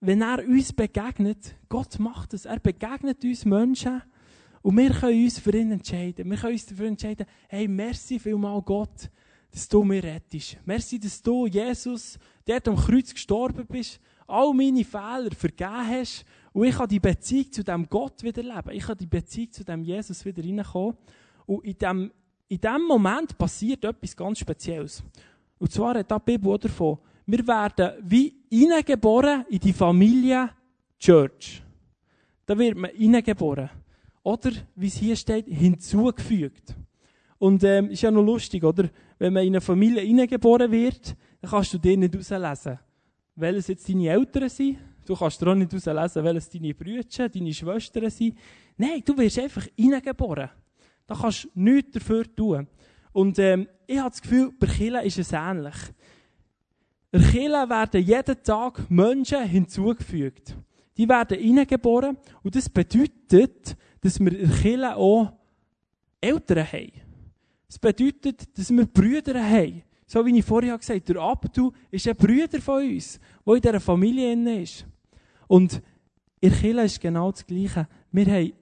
wenn 0.00 0.22
er 0.22 0.44
uns 0.46 0.72
begegnet, 0.72 1.56
Gott 1.68 1.98
macht 1.98 2.34
es, 2.34 2.44
er 2.44 2.60
begegnet 2.60 3.24
uns 3.24 3.44
Menschen 3.44 4.02
und 4.62 4.76
wir 4.76 4.90
können 4.90 5.24
uns 5.24 5.38
für 5.38 5.56
ihn 5.56 5.72
entscheiden. 5.72 6.28
Wir 6.28 6.36
können 6.36 6.52
uns 6.52 6.66
dafür 6.66 6.86
entscheiden, 6.86 7.26
hey, 7.48 7.68
merci 7.68 8.18
vielmal 8.18 8.60
Gott, 8.62 9.10
dass 9.50 9.68
du 9.68 9.82
mir 9.84 10.02
rettest. 10.02 10.58
Merci, 10.64 10.98
dass 10.98 11.22
du, 11.22 11.46
Jesus, 11.46 12.18
der 12.46 12.60
am 12.66 12.76
Kreuz 12.76 13.12
gestorben 13.12 13.66
bist, 13.66 14.00
all 14.26 14.52
meine 14.52 14.84
Fehler 14.84 15.30
vergeben 15.36 15.88
hast 15.88 16.24
Und 16.52 16.64
ich 16.64 16.76
kann 16.76 16.88
die 16.88 17.00
Beziehung 17.00 17.52
zu 17.52 17.62
dem 17.62 17.88
Gott 17.88 18.22
wieder 18.22 18.42
leben. 18.42 18.70
Ich 18.72 18.84
kann 18.84 18.98
die 18.98 19.06
Beziehung 19.06 19.52
zu 19.52 19.64
dem 19.64 19.82
Jesus 19.82 20.24
wieder 20.24 20.42
reinkommen. 20.42 20.96
Und 21.46 21.64
in 21.64 21.78
dem, 21.78 22.12
in 22.48 22.60
dem 22.60 22.82
Moment 22.82 23.38
passiert 23.38 23.84
etwas 23.84 24.16
ganz 24.16 24.40
Spezielles. 24.40 25.02
Und 25.58 25.72
zwar 25.72 25.96
hat 25.96 26.10
die 26.10 26.16
Bibel 26.24 26.58
davon, 26.58 26.98
wir 27.26 27.46
werden 27.46 27.92
wie 28.02 28.34
hineingeboren 28.50 29.44
in 29.48 29.60
die 29.60 29.72
Familie 29.72 30.50
Church. 30.98 31.62
Da 32.44 32.58
wird 32.58 32.76
man 32.76 32.90
hineingeboren. 32.90 33.70
Oder, 34.22 34.50
wie 34.74 34.86
es 34.88 34.96
hier 34.96 35.16
steht, 35.16 35.46
hinzugefügt. 35.46 36.74
Und 37.38 37.62
ähm, 37.64 37.90
ist 37.90 38.02
ja 38.02 38.10
noch 38.10 38.22
lustig, 38.22 38.64
oder? 38.64 38.88
Wenn 39.18 39.32
man 39.32 39.44
in 39.44 39.50
eine 39.50 39.60
Familie 39.60 40.02
hineingeboren 40.02 40.70
wird, 40.70 41.16
dann 41.40 41.50
kannst 41.50 41.72
du 41.72 41.78
dir 41.78 41.96
nicht 41.96 42.14
herauslesen, 42.14 42.78
welches 43.36 43.68
jetzt 43.68 43.88
deine 43.88 44.08
Eltern 44.08 44.48
sind. 44.48 44.78
Du 45.06 45.14
kannst 45.14 45.40
dir 45.40 45.48
auch 45.48 45.54
nicht 45.54 45.72
herauslesen, 45.72 46.24
welches 46.24 46.50
deine 46.50 46.74
Brüder, 46.74 47.28
deine 47.28 47.54
Schwestern 47.54 48.10
sind. 48.10 48.36
Nein, 48.76 49.02
du 49.04 49.16
wirst 49.16 49.38
einfach 49.38 49.66
hineingeboren. 49.76 50.50
Da 51.06 51.14
kannst 51.14 51.44
du 51.44 51.48
nichts 51.54 51.92
dafür 51.92 52.24
tun. 52.34 52.66
Und 53.12 53.38
ähm, 53.38 53.66
ich 53.86 53.98
habe 53.98 54.10
das 54.10 54.20
Gefühl, 54.20 54.52
bei 54.58 54.66
Kirche 54.66 55.00
ist 55.06 55.18
es 55.18 55.32
ähnlich. 55.32 55.74
In 57.10 57.22
Kirche 57.22 57.68
werden 57.70 58.02
jeden 58.02 58.42
Tag 58.42 58.90
Menschen 58.90 59.42
hinzugefügt. 59.44 60.54
Die 60.96 61.08
werden 61.08 61.38
hineingeboren 61.38 62.18
und 62.42 62.54
das 62.54 62.68
bedeutet, 62.68 63.76
dass 64.00 64.20
wir 64.20 64.38
in 64.38 64.50
Kirche 64.50 64.96
auch 64.96 65.32
Eltern 66.20 66.66
haben. 66.66 66.92
Das 67.66 67.78
bedeutet, 67.78 68.58
dass 68.58 68.70
wir 68.70 68.86
Brüder 68.86 69.42
haben. 69.42 69.82
So 70.06 70.24
wie 70.24 70.38
ich 70.38 70.44
vorher 70.44 70.78
gesagt 70.78 71.00
habe, 71.08 71.12
der 71.12 71.22
Abdu 71.22 71.72
ist 71.90 72.08
ein 72.08 72.16
Brüder 72.16 72.60
von 72.60 72.82
uns, 72.82 73.20
der 73.46 73.54
in 73.54 73.60
dieser 73.60 73.80
Familie 73.80 74.62
ist. 74.62 74.86
Und 75.46 75.82
in 76.40 76.52
der 76.62 76.84
ist 76.84 77.00
genau 77.00 77.30
das 77.30 77.46
Gleiche. 77.46 77.86
Wir 78.10 78.26
haben 78.26 78.52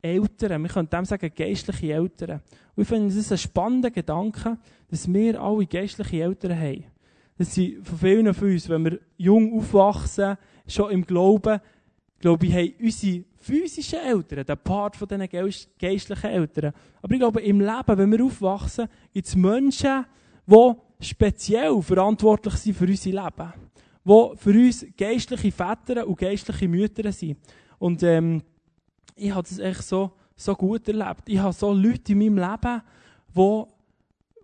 Eltern, 0.00 0.62
wir 0.62 0.70
können 0.70 0.88
dem 0.88 1.04
sagen, 1.04 1.30
geistliche 1.34 1.92
Eltern. 1.92 2.40
Und 2.74 2.82
ich 2.82 2.88
finde 2.88 3.14
das 3.14 3.32
ein 3.32 3.38
spannender 3.38 3.90
Gedanke, 3.90 4.58
dass 4.88 5.12
wir 5.12 5.40
alle 5.40 5.66
geistliche 5.66 6.22
Eltern 6.22 6.58
haben. 6.58 6.84
Das 7.36 7.54
sind 7.54 7.86
von 7.86 7.98
vielen 7.98 8.32
von 8.32 8.48
uns, 8.48 8.68
wenn 8.68 8.84
wir 8.84 9.00
jung 9.16 9.58
aufwachsen, 9.58 10.36
schon 10.66 10.90
im 10.90 11.04
Glauben, 11.04 11.60
glaube 12.18 12.46
ich, 12.46 12.54
haben 12.54 12.74
unsere 12.80 13.24
physischen 13.44 13.98
Eltern, 13.98 14.44
der 14.44 14.56
Part 14.56 14.96
von 14.96 15.08
diesen 15.08 15.28
geistlichen 15.78 16.30
Eltern. 16.30 16.72
Aber 17.02 17.14
ich 17.14 17.20
glaube, 17.20 17.40
im 17.42 17.60
Leben, 17.60 17.98
wenn 17.98 18.12
wir 18.12 18.24
aufwachsen, 18.24 18.88
gibt 19.12 19.26
es 19.26 19.36
Menschen, 19.36 20.06
die 20.46 20.72
speziell 21.00 21.80
verantwortlich 21.82 22.54
sind 22.54 22.76
für 22.76 22.86
unser 22.86 23.10
Leben. 23.10 23.52
Die 24.04 24.36
für 24.36 24.50
uns 24.50 24.86
geistliche 24.96 25.52
Väter 25.52 26.06
und 26.06 26.18
geistliche 26.18 26.68
Mütter 26.68 27.10
sind. 27.12 27.38
Und 27.78 28.02
ähm, 28.02 28.42
ich 29.14 29.30
habe 29.30 29.46
das 29.48 29.58
echt 29.58 29.82
so, 29.82 30.12
so 30.36 30.54
gut 30.54 30.88
erlebt. 30.88 31.22
Ich 31.28 31.38
habe 31.38 31.52
so 31.52 31.72
Leute 31.72 32.12
in 32.12 32.18
meinem 32.18 32.38
Leben, 32.38 32.82
die 33.36 33.64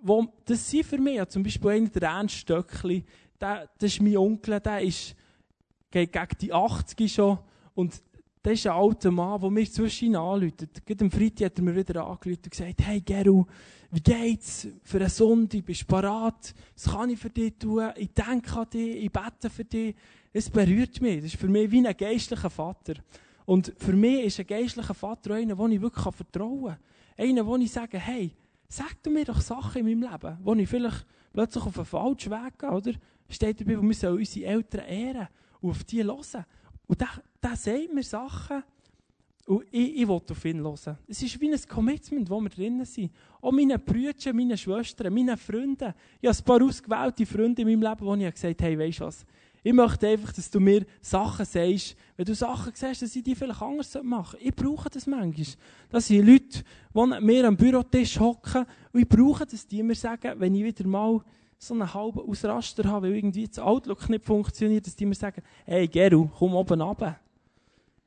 wo, 0.02 0.26
das 0.44 0.70
sind 0.70 0.86
für 0.86 0.98
mich, 0.98 1.22
zum 1.28 1.42
Beispiel 1.42 1.70
einer 1.70 1.88
der 1.88 2.08
Ernst 2.08 2.36
Stöckli, 2.36 3.04
der, 3.40 3.68
das 3.78 3.92
ist 3.92 4.02
mein 4.02 4.16
Onkel, 4.16 4.60
der 4.60 4.80
ist 4.80 5.14
gegen 5.90 6.28
die 6.40 6.52
80 6.52 7.12
schon 7.12 7.38
und 7.74 8.02
das 8.42 8.54
ist 8.54 8.66
ein 8.66 8.72
alter 8.72 9.10
Mann, 9.10 9.40
der 9.40 9.50
mir 9.50 9.70
zwischen 9.70 10.16
anläutet. 10.16 10.84
Gerade 10.86 11.04
am 11.04 11.10
Freitag 11.10 11.46
hat 11.46 11.58
er 11.58 11.64
mir 11.64 11.76
wieder 11.76 12.06
angerufen 12.06 12.40
und 12.44 12.50
gesagt, 12.50 12.80
hey 12.82 13.00
Geru, 13.00 13.44
wie 13.90 14.00
geht's 14.00 14.66
für 14.82 14.96
eine 14.96 15.10
Sonntag? 15.10 15.64
Bist 15.66 15.82
du 15.82 15.86
parat? 15.86 16.54
Was 16.74 16.92
kann 16.92 17.10
ich 17.10 17.18
für 17.18 17.28
dich 17.28 17.54
tun? 17.58 17.90
Ich 17.96 18.12
denke 18.14 18.58
an 18.58 18.66
dich, 18.72 19.04
ich 19.04 19.12
bete 19.12 19.50
für 19.50 19.64
dich. 19.64 19.94
Es 20.32 20.48
berührt 20.48 21.00
mich. 21.02 21.16
Das 21.16 21.34
ist 21.34 21.40
für 21.40 21.48
mich 21.48 21.70
wie 21.70 21.86
ein 21.86 21.96
geistlicher 21.96 22.50
Vater. 22.50 22.94
Und 23.44 23.74
für 23.76 23.92
mich 23.92 24.24
ist 24.26 24.40
ein 24.40 24.46
geistlicher 24.46 24.94
Vater 24.94 25.34
einer, 25.34 25.56
dem 25.56 25.72
ich 25.72 25.80
wirklich 25.80 26.14
vertrauen 26.14 26.76
kann. 27.16 27.28
Einer, 27.28 27.44
wo 27.44 27.56
ich 27.56 27.70
sage, 27.70 27.98
hey, 27.98 28.32
sag 28.68 29.02
du 29.02 29.10
mir 29.10 29.24
doch 29.26 29.40
Sachen 29.40 29.86
in 29.86 30.00
meinem 30.00 30.10
Leben, 30.10 30.38
wo 30.42 30.54
ich 30.54 30.68
vielleicht 30.68 31.04
plötzlich 31.32 31.64
auf 31.64 31.76
einen 31.76 31.84
falschen 31.84 32.32
Weg 32.32 32.58
gehe, 32.58 32.70
oder? 32.70 32.92
Steht 33.28 33.60
dabei, 33.60 33.82
wir 33.82 33.94
sollen 33.94 34.18
unsere 34.18 34.46
Eltern 34.46 34.86
ehren 34.86 35.28
und 35.60 35.70
auf 35.70 35.84
die 35.84 36.02
hören. 36.02 36.46
Und 36.90 37.00
der, 37.00 37.08
der 37.40 37.54
sagt 37.54 37.94
mir 37.94 38.02
Sachen, 38.02 38.64
und 39.46 39.64
ich, 39.70 40.00
ich 40.00 40.08
will 40.08 40.20
auf 40.28 40.44
ihn 40.44 40.58
hören. 40.58 40.98
Es 41.06 41.22
ist 41.22 41.40
wie 41.40 41.52
ein 41.52 41.60
Commitment, 41.68 42.28
wo 42.28 42.40
wir 42.40 42.48
drinnen 42.48 42.84
sind. 42.84 43.12
Auch 43.40 43.52
meine 43.52 43.78
Brüder, 43.78 44.32
meine 44.32 44.58
Schwestern, 44.58 45.14
meine 45.14 45.36
Freunde. 45.36 45.94
Ich 46.20 46.28
habe 46.28 46.36
ein 46.36 46.44
paar 46.44 46.62
ausgewählte 46.64 47.24
Freunde 47.26 47.62
in 47.62 47.68
meinem 47.68 47.82
Leben, 47.82 48.04
wo 48.04 48.16
ich 48.16 48.34
gesagt 48.34 48.60
habe, 48.60 48.70
hey, 48.72 48.78
weißt 48.78 48.98
du 48.98 49.04
was? 49.04 49.24
Ich 49.62 49.72
möchte 49.72 50.08
einfach, 50.08 50.32
dass 50.32 50.50
du 50.50 50.58
mir 50.58 50.84
Sachen 51.00 51.46
sagst, 51.46 51.96
wenn 52.16 52.26
du 52.26 52.34
Sachen 52.34 52.72
siehst, 52.74 53.02
dass 53.02 53.14
ich 53.14 53.22
die 53.22 53.36
vielleicht 53.36 53.62
anders 53.62 53.96
machen 54.02 54.38
soll. 54.40 54.48
Ich 54.48 54.54
brauche 54.56 54.90
das 54.90 55.06
manchmal. 55.06 55.46
Das 55.90 56.08
sind 56.08 56.26
Leute, 56.26 56.64
die 56.92 57.24
mir 57.24 57.46
am 57.46 57.56
Bürotisch 57.56 58.18
hocken 58.18 58.66
und 58.92 59.00
ich 59.00 59.08
brauche, 59.08 59.46
dass 59.46 59.64
die 59.64 59.84
mir 59.84 59.94
sagen, 59.94 60.40
wenn 60.40 60.56
ich 60.56 60.64
wieder 60.64 60.88
mal 60.88 61.20
so 61.62 61.74
einen 61.74 61.92
halben 61.92 62.20
Ausraster 62.20 62.84
habe, 62.84 63.08
weil 63.08 63.16
irgendwie 63.16 63.46
das 63.46 63.58
Outlook 63.58 64.08
nicht 64.08 64.24
funktioniert, 64.24 64.86
dass 64.86 64.96
die 64.96 65.04
mir 65.04 65.14
sagen, 65.14 65.42
hey 65.66 65.86
Geru, 65.86 66.28
komm 66.38 66.54
oben 66.54 66.80
runter. 66.80 67.20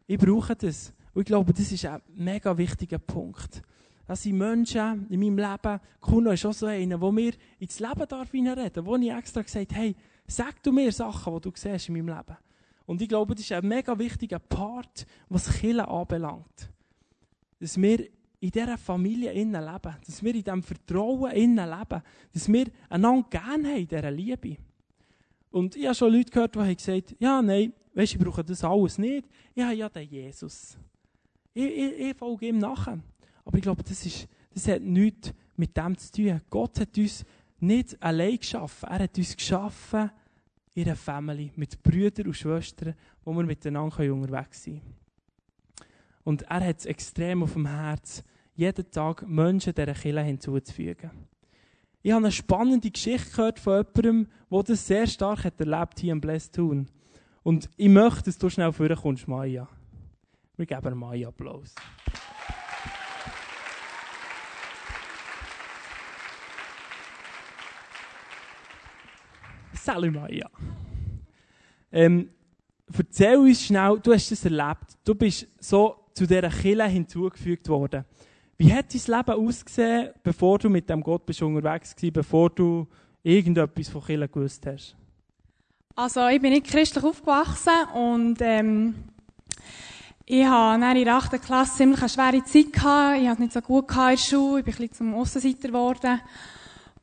Ich 0.07 0.17
brauche 0.17 0.55
das. 0.55 0.91
Und 1.13 1.21
ich 1.21 1.27
glaube, 1.27 1.53
das 1.53 1.71
ist 1.71 1.85
ein 1.85 2.01
mega 2.15 2.57
wichtiger 2.57 2.97
Punkt. 2.97 3.61
Das 4.07 4.23
sind 4.23 4.39
Menschen 4.39 5.05
in 5.09 5.19
meinem 5.19 5.37
Leben, 5.37 5.79
Kuno 6.01 6.31
ist 6.31 6.45
auch 6.45 6.53
so 6.53 6.65
einer, 6.65 6.99
wo 6.99 7.11
mir 7.11 7.33
ins 7.59 7.79
Leben 7.79 8.07
darf 8.07 8.33
reinreden, 8.33 8.85
wo 8.85 8.95
ich 8.95 9.11
extra 9.11 9.43
gesagt 9.43 9.73
hey, 9.73 9.95
sag 10.27 10.61
du 10.63 10.71
mir 10.71 10.91
Sachen, 10.91 11.33
die 11.35 11.41
du 11.41 11.51
siehst 11.55 11.89
in 11.89 11.93
meinem 11.95 12.07
Leben. 12.07 12.37
Und 12.87 13.01
ich 13.03 13.07
glaube, 13.07 13.35
das 13.35 13.45
ist 13.45 13.51
ein 13.51 13.67
mega 13.67 13.97
wichtiger 13.97 14.39
Part, 14.39 15.05
was 15.29 15.59
Killen 15.59 15.85
anbelangt. 15.85 16.69
Dass 17.59 17.79
wir 17.79 18.09
in 18.43 18.51
dieser 18.51 18.77
Familie 18.77 19.31
innen 19.31 19.63
leben. 19.63 19.95
Dass 20.05 20.21
wir 20.21 20.35
in 20.35 20.43
diesem 20.43 20.61
Vertrauen 20.61 21.31
innen 21.31 21.69
leben. 21.69 22.03
Dass 22.33 22.51
wir 22.51 22.65
einander 22.89 23.25
gerne 23.29 23.69
haben 23.69 23.77
in 23.77 23.87
dieser 23.87 24.11
Liebe. 24.11 24.57
Und 25.49 25.77
ich 25.77 25.85
habe 25.85 25.95
schon 25.95 26.11
Leute 26.11 26.29
gehört, 26.29 26.53
die 26.53 26.59
haben 26.59 26.75
gesagt, 26.75 27.15
ja, 27.19 27.41
nein, 27.41 27.71
weißt, 27.93 28.15
ich 28.15 28.19
brauche 28.19 28.43
das 28.43 28.61
alles 28.65 28.97
nicht. 28.97 29.29
Ich 29.55 29.63
habe 29.63 29.75
ja 29.75 29.87
den 29.87 30.09
Jesus. 30.09 30.77
Ich, 31.53 31.63
ich, 31.63 31.99
ich 31.99 32.17
folge 32.17 32.47
ihm 32.47 32.57
nachher. 32.57 32.99
Aber 33.45 33.57
ich 33.57 33.63
glaube, 33.63 33.81
das, 33.81 34.05
ist, 34.05 34.27
das 34.53 34.67
hat 34.67 34.81
nichts 34.81 35.33
mit 35.55 35.77
dem 35.77 35.97
zu 35.97 36.11
tun. 36.11 36.41
Gott 36.49 36.81
hat 36.81 36.97
uns 36.97 37.23
nicht 37.61 38.03
allein 38.03 38.37
geschaffen. 38.37 38.89
Er 38.89 39.03
hat 39.03 39.17
uns 39.17 39.37
geschaffen 39.37 40.11
in 40.73 40.83
einer 40.83 40.97
Family, 40.97 41.49
mit 41.55 41.81
Brüdern 41.81 42.27
und 42.27 42.33
Schwestern, 42.33 42.93
wo 43.23 43.31
wir 43.31 43.43
miteinander 43.43 44.13
unterwegs 44.13 44.65
sein 44.65 44.81
können. 44.81 45.02
Und 46.23 46.43
er 46.43 46.65
hat 46.65 46.79
es 46.79 46.85
extrem 46.85 47.43
auf 47.43 47.53
dem 47.53 47.67
Herz, 47.67 48.23
jeden 48.55 48.89
Tag 48.91 49.27
Menschen 49.27 49.73
dieser 49.73 49.93
Kirche 49.93 50.21
hinzuzufügen. 50.21 51.11
Ich 52.01 52.11
habe 52.11 52.25
eine 52.25 52.31
spannende 52.31 52.91
Geschichte 52.91 53.31
gehört 53.31 53.59
von 53.59 53.85
jemandem, 53.95 54.27
der 54.51 54.63
das 54.63 54.87
sehr 54.87 55.07
stark 55.07 55.45
hat 55.45 55.59
erlebt 55.59 55.99
hier 55.99 56.11
im 56.11 56.21
Blessed 56.21 56.53
Tun. 56.53 56.87
Und 57.43 57.69
ich 57.77 57.89
möchte, 57.89 58.23
dass 58.23 58.37
du 58.37 58.49
schnell 58.49 58.71
vorkommst, 58.71 59.27
Maya. 59.27 59.67
Wir 60.55 60.65
geben 60.65 60.97
Maya 60.97 61.29
Applaus. 61.29 61.73
Salut 69.73 70.13
Maya. 70.13 70.49
Ähm, 71.91 72.29
erzähl 72.97 73.37
uns 73.37 73.65
schnell, 73.65 73.99
du 74.01 74.13
hast 74.13 74.31
es 74.31 74.45
erlebt. 74.45 74.97
Du 75.03 75.15
bist 75.15 75.47
so 75.59 76.02
zu 76.13 76.27
dieser 76.27 76.49
Kille 76.49 76.85
hinzugefügt 76.85 77.67
worden. 77.69 78.05
Wie 78.57 78.73
hat 78.73 78.93
dein 78.93 79.17
Leben 79.17 79.47
ausgesehen, 79.47 80.09
bevor 80.21 80.59
du 80.59 80.69
mit 80.69 80.89
dem 80.89 81.01
Gott 81.01 81.25
bist 81.25 81.41
unterwegs 81.41 81.95
warst, 81.97 82.13
bevor 82.13 82.49
du 82.49 82.87
irgendetwas 83.23 83.89
von 83.89 84.03
Kirche 84.03 84.29
gewusst 84.29 84.65
hast? 84.65 84.95
Also, 85.95 86.27
ich 86.27 86.41
bin 86.41 86.51
nicht 86.53 86.67
christlich 86.67 87.03
aufgewachsen 87.03 87.73
und 87.93 88.37
ähm, 88.41 88.95
ich 90.25 90.45
hatte 90.45 90.97
in 90.97 91.05
der 91.05 91.15
8. 91.15 91.41
Klasse 91.41 91.77
ziemlich 91.77 91.99
eine 91.99 92.09
schwere 92.09 92.43
Zeit. 92.43 92.71
Gehabt. 92.73 93.21
Ich 93.21 93.27
hatte 93.27 93.41
nicht 93.41 93.53
so 93.53 93.61
gut 93.61 93.89
in 93.89 93.97
der 93.97 94.17
Schule, 94.17 94.59
ich 94.59 94.65
bin 94.65 94.73
ein 94.73 94.77
bisschen 94.77 94.93
zum 94.93 95.13
Aussenseiter 95.15 95.67
geworden. 95.67 96.21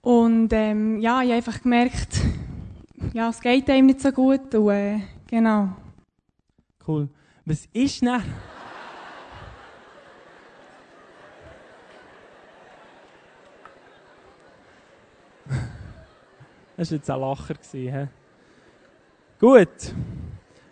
Und 0.01 0.53
ähm, 0.53 1.01
ja, 1.01 1.21
ich 1.21 1.29
habe 1.29 1.35
einfach 1.35 1.63
gemerkt, 1.63 2.21
ja, 3.13 3.29
es 3.29 3.41
geht 3.41 3.69
einem 3.69 3.87
nicht 3.87 4.01
so 4.01 4.11
gut. 4.13 4.55
Und, 4.55 4.71
äh, 4.71 5.01
genau. 5.27 5.77
Cool. 6.87 7.09
Was 7.45 7.67
ist 7.73 8.03
denn... 8.03 8.23
Das 16.81 16.91
war 16.91 16.97
jetzt 16.97 17.11
ein 17.11 17.21
Lacher. 17.21 17.55
He? 17.73 18.07
Gut. 19.39 19.95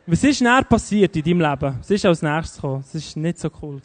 Was 0.07 0.25
ist 0.25 0.41
näher 0.41 0.65
passiert 0.65 1.15
in 1.15 1.23
deinem 1.23 1.41
Leben? 1.43 1.79
Was 1.81 1.91
ist 1.91 2.07
als 2.07 2.23
nächstes 2.23 2.57
gekommen? 2.57 2.83
Das 2.91 3.15
war 3.15 3.23
nicht 3.23 3.39
so 3.39 3.51
cool. 3.61 3.83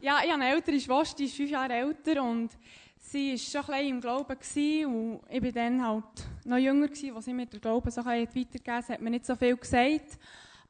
Ja, 0.00 0.20
ich 0.24 0.32
habe 0.32 0.42
eine 0.42 0.54
ältere 0.54 0.80
Schwester, 0.80 1.16
die 1.18 1.24
ist 1.24 1.36
fünf 1.36 1.50
Jahre 1.50 1.74
älter 1.74 2.22
und 2.22 2.48
sie 2.98 3.32
war 3.32 3.36
schon 3.36 3.60
ein 3.60 3.66
bisschen 3.66 3.88
im 3.90 4.00
Glauben 4.00 4.36
und 4.86 5.20
ich 5.28 5.42
war 5.42 5.52
dann 5.52 5.86
halt 5.86 6.46
noch 6.46 6.56
jünger, 6.56 6.88
als 7.14 7.24
sie 7.26 7.34
mir 7.34 7.44
den 7.44 7.60
Glauben 7.60 7.90
so 7.90 8.02
weitergegeben 8.02 8.74
hat, 8.74 8.88
hat 8.88 9.02
mir 9.02 9.10
nicht 9.10 9.26
so 9.26 9.36
viel 9.36 9.58
gesagt. 9.58 10.18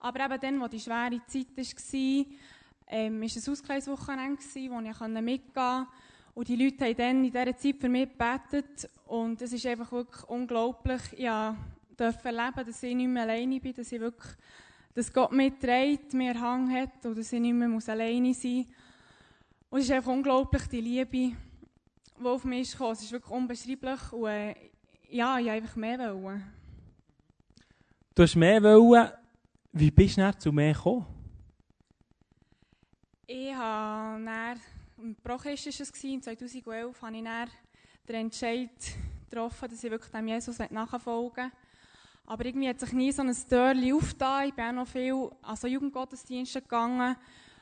Aber 0.00 0.24
eben 0.24 0.40
dann, 0.40 0.60
wo 0.60 0.66
die 0.66 0.80
schwere 0.80 1.20
Zeit 1.28 1.56
war, 1.56 2.24
ähm, 2.88 3.20
war 3.20 3.28
ein 3.28 3.52
Ausgleichswochenende, 3.52 4.42
wo 4.42 4.80
ich 4.80 5.22
mitgehen 5.22 5.54
konnte. 5.54 5.86
Und 6.34 6.48
die 6.48 6.56
Leute 6.56 6.84
haben 6.84 6.96
dann 6.96 7.24
in 7.24 7.30
dieser 7.30 7.56
Zeit 7.56 7.76
für 7.78 7.88
mich 7.88 8.08
gebetet. 8.08 8.90
Und 9.06 9.40
es 9.40 9.52
ist 9.52 9.64
einfach 9.66 9.92
wirklich 9.92 10.24
unglaublich. 10.28 11.00
Ich 11.12 11.28
durfte 11.96 12.28
erleben, 12.28 12.66
dass 12.66 12.82
ich 12.82 12.94
nicht 12.94 13.08
mehr 13.08 13.22
alleine 13.22 13.60
bin, 13.60 13.74
dass 13.74 13.92
ich 13.92 14.00
wirklich, 14.00 14.32
dass 14.94 15.12
Gott 15.12 15.32
mitträgt, 15.32 16.12
mir 16.12 16.38
Hang 16.40 16.72
hat 16.74 17.06
und 17.06 17.16
dass 17.16 17.32
ich 17.32 17.40
nicht 17.40 17.54
mehr 17.54 17.68
muss 17.68 17.88
alleine 17.88 18.34
sein 18.34 18.56
muss. 18.56 18.66
Und 19.70 19.78
es 19.80 19.84
ist 19.86 19.92
einfach 19.92 20.12
unglaublich, 20.12 20.66
die 20.66 20.80
Liebe, 20.80 21.10
die 21.10 21.36
auf 22.22 22.44
mich 22.44 22.72
ist 22.72 22.80
Es 22.80 23.02
ist 23.02 23.12
wirklich 23.12 23.32
unbeschreiblich. 23.32 24.12
Und 24.12 24.26
äh, 24.28 24.54
ja, 25.10 25.38
ich 25.38 25.46
wollte 25.46 25.52
einfach 25.52 25.76
mehr. 25.76 26.22
Wollen. 26.22 26.44
Du 28.14 28.22
hast 28.22 28.36
mehr 28.36 28.62
wollen. 28.62 29.10
Wie 29.72 29.90
bist 29.90 30.18
du 30.18 30.38
zu 30.38 30.52
mehr 30.52 30.72
gekommen? 30.72 31.06
Ich 33.26 33.54
habe 33.54 34.24
dann, 34.24 34.60
im 35.04 35.14
Prochrist 35.16 35.66
war 35.66 35.72
es, 35.72 35.92
2011, 35.92 37.02
habe 37.02 37.16
ich 37.16 37.24
dann 37.24 37.48
den 38.08 38.16
Entscheid 38.16 38.70
getroffen, 39.28 39.68
dass 39.68 39.84
ich 39.84 39.90
wirklich 39.90 40.10
dem 40.10 40.28
Jesus 40.28 40.58
nachfolgen 40.70 41.44
will. 41.44 41.52
Aber 42.24 42.44
irgendwie 42.46 42.68
hat 42.70 42.80
sich 42.80 42.92
nie 42.92 43.12
so 43.12 43.20
ein 43.20 43.34
Türchen 43.34 43.92
aufgetan. 43.92 44.48
Ich 44.48 44.54
bin 44.54 44.64
auch 44.64 44.72
noch 44.72 44.86
viel 44.86 45.30
an 45.42 45.56
so 45.56 45.66
Jugendgottesdienste 45.66 46.62
gegangen. 46.62 47.16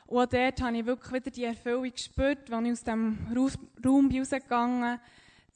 Und 0.06 0.18
auch 0.18 0.26
dort 0.26 0.62
habe 0.62 0.76
ich 0.76 0.86
wirklich 0.86 1.12
wieder 1.12 1.30
die 1.32 1.44
Erfüllung 1.44 1.90
gespürt, 1.90 2.52
als 2.52 2.64
ich 2.64 2.72
aus 2.72 2.84
dem 2.84 3.18
Raum 3.84 4.10
rausgegangen 4.16 5.00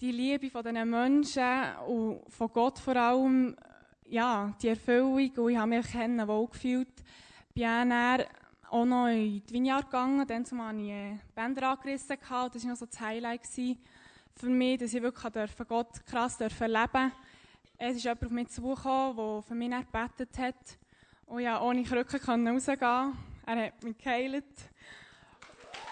Die 0.00 0.10
Liebe 0.10 0.50
von 0.50 0.64
diesen 0.64 0.90
Menschen 0.90 1.76
und 1.86 2.20
von 2.30 2.52
Gott 2.52 2.80
vor 2.80 2.96
allem 2.96 3.54
ja, 4.08 4.52
die 4.60 4.68
Erfüllung 4.68 5.30
und 5.36 5.50
ich 5.50 5.56
habe 5.56 5.68
mich 5.68 5.94
wohl 6.26 6.48
gefühlt. 6.48 7.04
Bin 7.54 7.62
dann 7.62 8.22
auch 8.70 8.84
noch 8.84 9.06
in 9.08 9.44
die 9.46 9.54
Vineyard 9.54 9.86
gegangen, 9.86 10.26
dann 10.26 10.44
hatte 10.44 10.76
ich 10.80 10.90
äh, 10.90 11.18
Bänder 11.34 11.70
angerissen. 11.70 12.16
Das 12.20 12.30
war 12.30 12.50
noch 12.50 12.76
so 12.76 12.86
das 12.86 13.00
Highlight 13.00 13.46
für 13.46 14.48
mich, 14.48 14.78
dass 14.78 14.92
ich 14.92 15.02
wirklich 15.02 15.68
Gott 15.68 16.04
krass 16.06 16.40
erleben 16.40 16.90
durfte. 16.92 17.12
Es 17.78 17.96
ist 17.96 18.04
jemand 18.04 18.24
auf 18.24 18.30
mich 18.30 18.48
zugekommen, 18.48 19.16
der 19.16 19.42
für 19.42 19.54
mich 19.54 19.70
gebetet 19.70 20.38
hat. 20.38 20.78
Und 21.26 21.40
ja, 21.40 21.60
ohne 21.60 21.82
Krücke 21.84 22.18
rausgehen. 22.24 23.14
Er 23.46 23.66
hat 23.66 23.82
mich 23.82 23.98
geheilt. 23.98 24.44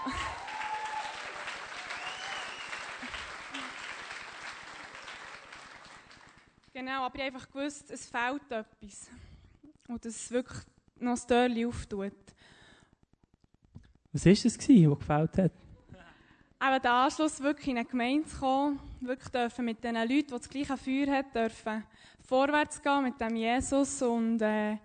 Genau, 6.77 7.05
aber 7.05 7.15
ich 7.15 7.25
habe 7.25 7.37
einfach 7.37 7.49
gewusst, 7.53 7.89
es 7.93 8.09
fehlt 8.09 8.51
etwas. 8.51 9.09
Und 9.87 10.05
dass 10.05 10.17
es 10.17 10.31
wirklich 10.33 10.59
noch 10.99 11.13
ein 11.13 11.29
Türchen 11.29 11.69
auftut. 11.69 12.34
Was 14.15 14.27
war 14.27 14.33
es, 14.33 14.45
was 14.45 14.59
gefällt 14.59 15.39
hat? 15.39 15.53
Aber 16.61 16.79
der 16.79 16.93
Anschluss, 16.93 17.41
wirklich 17.41 17.67
in 17.67 17.79
eine 17.79 17.85
Gemeinde 17.85 18.29
zu 18.29 18.39
kommen, 18.39 18.79
wirklich 19.01 19.29
dürfen 19.29 19.65
mit 19.65 19.83
den 19.83 19.97
Leuten, 19.97 20.09
die 20.09 20.27
das 20.27 20.49
gleiche 20.49 20.77
Feuer 20.77 21.17
haben, 21.17 21.33
dürfen 21.35 21.83
vorwärts 22.25 22.81
gehen 22.81 23.03
mit 23.03 23.21
dem 23.21 23.35
Jesus. 23.35 24.01
Und 24.03 24.41
äh, 24.41 24.77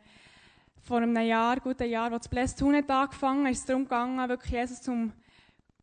vor 0.82 0.98
einem 0.98 1.16
Jahr, 1.16 1.60
guten 1.60 1.88
Jahr, 1.88 2.12
als 2.12 2.24
das 2.24 2.28
Blessed 2.28 2.58
Tun 2.58 2.76
hat 2.76 2.90
angefangen, 2.90 3.46
ist 3.46 3.60
es 3.60 3.66
darum 3.66 3.84
gegangen, 3.84 4.28
wirklich 4.28 4.52
Jesus 4.52 4.82
zum 4.82 5.14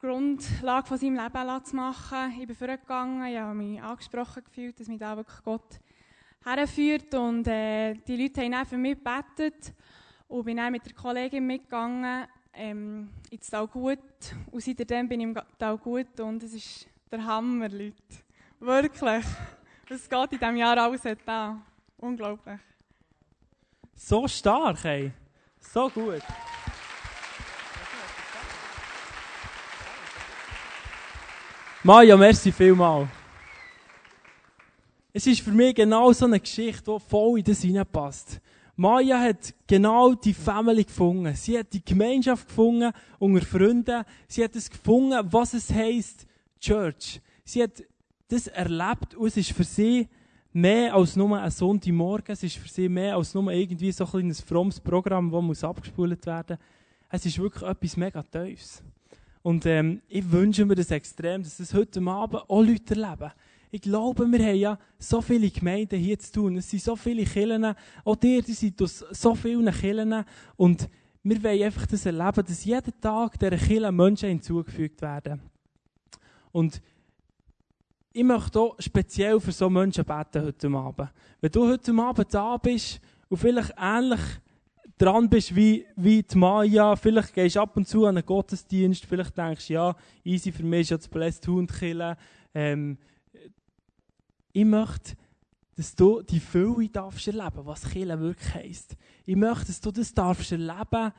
Grundlage 0.01 0.89
von 0.89 0.99
seinem 0.99 1.15
Leben 1.15 1.65
zu 1.65 1.77
machen. 1.77 2.41
Ich 2.41 2.49
bin 2.49 2.57
vorgegangen, 2.57 3.27
ich 3.27 3.39
habe 3.39 3.55
mich 3.55 3.81
angesprochen 3.81 4.43
gefühlt, 4.43 4.81
dass 4.81 4.89
mich 4.89 4.99
da 4.99 5.17
wirklich 5.17 5.45
Gott 5.45 5.79
herführt. 6.45 7.15
Und 7.15 7.47
äh, 7.47 7.95
die 7.95 8.17
Leute 8.17 8.41
haben 8.41 8.51
dann 8.51 8.67
für 8.67 8.77
mich 8.77 8.99
gebetet 8.99 9.73
und 10.27 10.45
bin 10.45 10.57
dann 10.57 10.73
mit 10.73 10.85
der 10.85 10.95
Kollegin 10.95 11.47
mitgegangen 11.47 12.27
ähm, 12.57 13.11
ins 13.31 13.51
Tal-Gut. 13.51 13.99
Und 14.51 14.62
seitdem 14.62 15.09
bin 15.09 15.21
ich 15.21 15.27
im 15.27 15.38
Tal-Gut 15.59 16.19
und 16.21 16.42
es 16.42 16.55
ist 16.55 16.87
der 17.11 17.25
Hammer, 17.25 17.69
Leute. 17.69 17.95
Wirklich. 18.59 19.25
Was 19.88 20.09
geht 20.09 20.33
in 20.33 20.38
diesem 20.38 20.57
Jahr 20.57 20.79
alles 20.79 21.03
da? 21.25 21.61
Unglaublich. 21.99 22.59
So 23.95 24.27
stark, 24.27 24.85
ey. 24.85 25.12
So 25.61 25.88
gut. 25.88 26.23
Maja, 31.83 32.16
merci 32.16 32.51
vielmals. 32.51 33.09
Es 35.12 35.27
ist 35.27 35.40
für 35.40 35.53
mich 35.53 35.75
genau 35.75 36.12
so 36.12 36.27
eine 36.27 36.40
Geschichte, 36.40 36.83
die 36.85 37.01
voll 37.09 37.38
in 37.38 37.45
das 37.45 37.62
hineinpasst. 37.62 38.40
Maya 38.77 39.19
hat 39.19 39.55
genau 39.67 40.15
die 40.15 40.35
Family 40.35 40.85
gefunden. 40.85 41.35
Sie 41.35 41.59
hat 41.59 41.73
die 41.73 41.83
Gemeinschaft 41.83 42.47
gefunden 42.47 42.93
unter 43.19 43.45
Freunden. 43.45 44.05
Sie 44.29 44.45
hat 44.45 44.55
es 44.55 44.69
gefunden, 44.69 45.27
was 45.31 45.55
es 45.55 45.73
heisst, 45.73 46.27
Church. 46.61 47.21
Sie 47.45 47.62
hat 47.62 47.83
das 48.29 48.49
erlebt 48.49 49.15
und 49.15 49.29
es 49.29 49.37
ist 49.39 49.53
für 49.53 49.65
sie 49.65 50.09
mehr 50.53 50.95
als 50.95 51.17
nur 51.17 51.41
ein 51.41 51.51
Sonntagmorgen. 51.51 52.33
Es 52.33 52.43
ist 52.43 52.57
für 52.57 52.69
sie 52.69 52.89
mehr 52.89 53.17
als 53.17 53.33
nur 53.33 53.51
irgendwie 53.51 53.93
so 53.93 54.05
ein 54.05 54.11
kleines 54.11 54.41
frommes 54.41 54.79
Programm, 54.79 55.31
das 55.31 55.43
muss 55.43 55.65
abgespult 55.65 56.27
werden. 56.27 56.59
Es 57.09 57.25
ist 57.25 57.39
wirklich 57.39 57.62
etwas 57.62 57.97
mega 57.97 58.23
Tiefes. 58.23 58.83
Und 59.43 59.65
ähm, 59.65 60.03
ich 60.09 60.31
wünsche 60.31 60.65
mir 60.67 60.75
das 60.75 60.91
extrem, 60.91 61.43
dass 61.43 61.59
das 61.59 61.73
heute 61.73 62.01
Abend 62.03 62.43
auch 62.49 62.62
Leute 62.62 62.95
erleben. 62.95 63.33
Ich 63.77 63.83
glaube, 63.83 64.27
wir 64.27 64.39
haben 64.39 64.57
ja 64.57 64.79
so 64.99 65.21
viele 65.21 65.51
Gemeinden 65.51 65.99
hier 66.01 66.19
zu 66.19 66.33
tun. 66.33 66.57
Es 66.57 66.71
sind 66.71 66.83
so 66.83 66.97
viele 66.97 67.25
Kirchen. 67.25 67.75
Auch 68.07 68.17
dir, 68.17 68.41
die 68.41 68.55
sind 68.55 68.81
aus 68.81 69.05
so 69.11 69.35
vielen 69.35 69.71
Kirchen. 69.71 70.25
Und 70.57 70.89
wir 71.23 71.45
wollen 71.45 71.62
einfach 71.62 71.85
das 71.85 72.07
erleben, 72.07 72.43
dass 72.47 72.65
jeden 72.65 72.99
Tag 73.03 73.39
dieser 73.39 73.59
Kirche 73.59 73.93
Menschen 73.93 74.31
hinzugefügt 74.31 75.03
werden. 75.03 75.43
Und 76.53 76.81
ich 78.15 78.25
möchte 78.25 78.59
auch 78.59 78.77
speziell 78.79 79.39
für 79.41 79.53
so 79.53 79.69
Menschen 79.69 80.07
beten 80.07 80.43
heute 80.43 80.69
Abend. 80.69 81.11
Wenn 81.43 81.53
du 81.53 81.69
heute 81.69 81.93
Abend 81.93 82.33
da 82.33 82.57
bist 82.57 82.99
und 83.29 83.37
vielleicht 83.37 83.75
ähnlich 83.77 84.21
dran 84.97 85.29
bist 85.29 85.55
wie, 85.55 85.85
wie 85.97 86.23
die 86.23 86.39
Maya, 86.39 86.97
vielleicht 86.97 87.35
gehst 87.35 87.57
du 87.57 87.61
ab 87.61 87.77
und 87.77 87.87
zu 87.87 88.07
an 88.07 88.17
einen 88.17 88.25
Gottesdienst, 88.25 89.05
vielleicht 89.05 89.37
denkst 89.37 89.67
du, 89.67 89.75
ja, 89.75 89.97
easy 90.25 90.51
für 90.51 90.65
mich 90.65 90.81
ist 90.81 90.91
ja 90.93 90.97
das 90.97 91.09
Blessed 91.09 91.47
Hund 91.47 91.71
killen, 91.75 92.17
ähm, 92.55 92.97
ich 94.57 94.64
möchte, 94.64 95.12
dass 95.77 95.95
du 95.95 96.23
die 96.23 96.40
Fülle 96.40 96.88
darfst 96.88 97.27
erleben, 97.27 97.66
was 97.66 97.90
Kirche 97.90 98.19
wirklich 98.19 98.55
heisst. 98.55 98.97
Ich 99.27 99.37
möchte, 99.37 99.66
dass 99.66 99.83
du 99.83 99.90
das 99.90 100.14
darfst 100.14 100.51
erleben, 100.51 101.12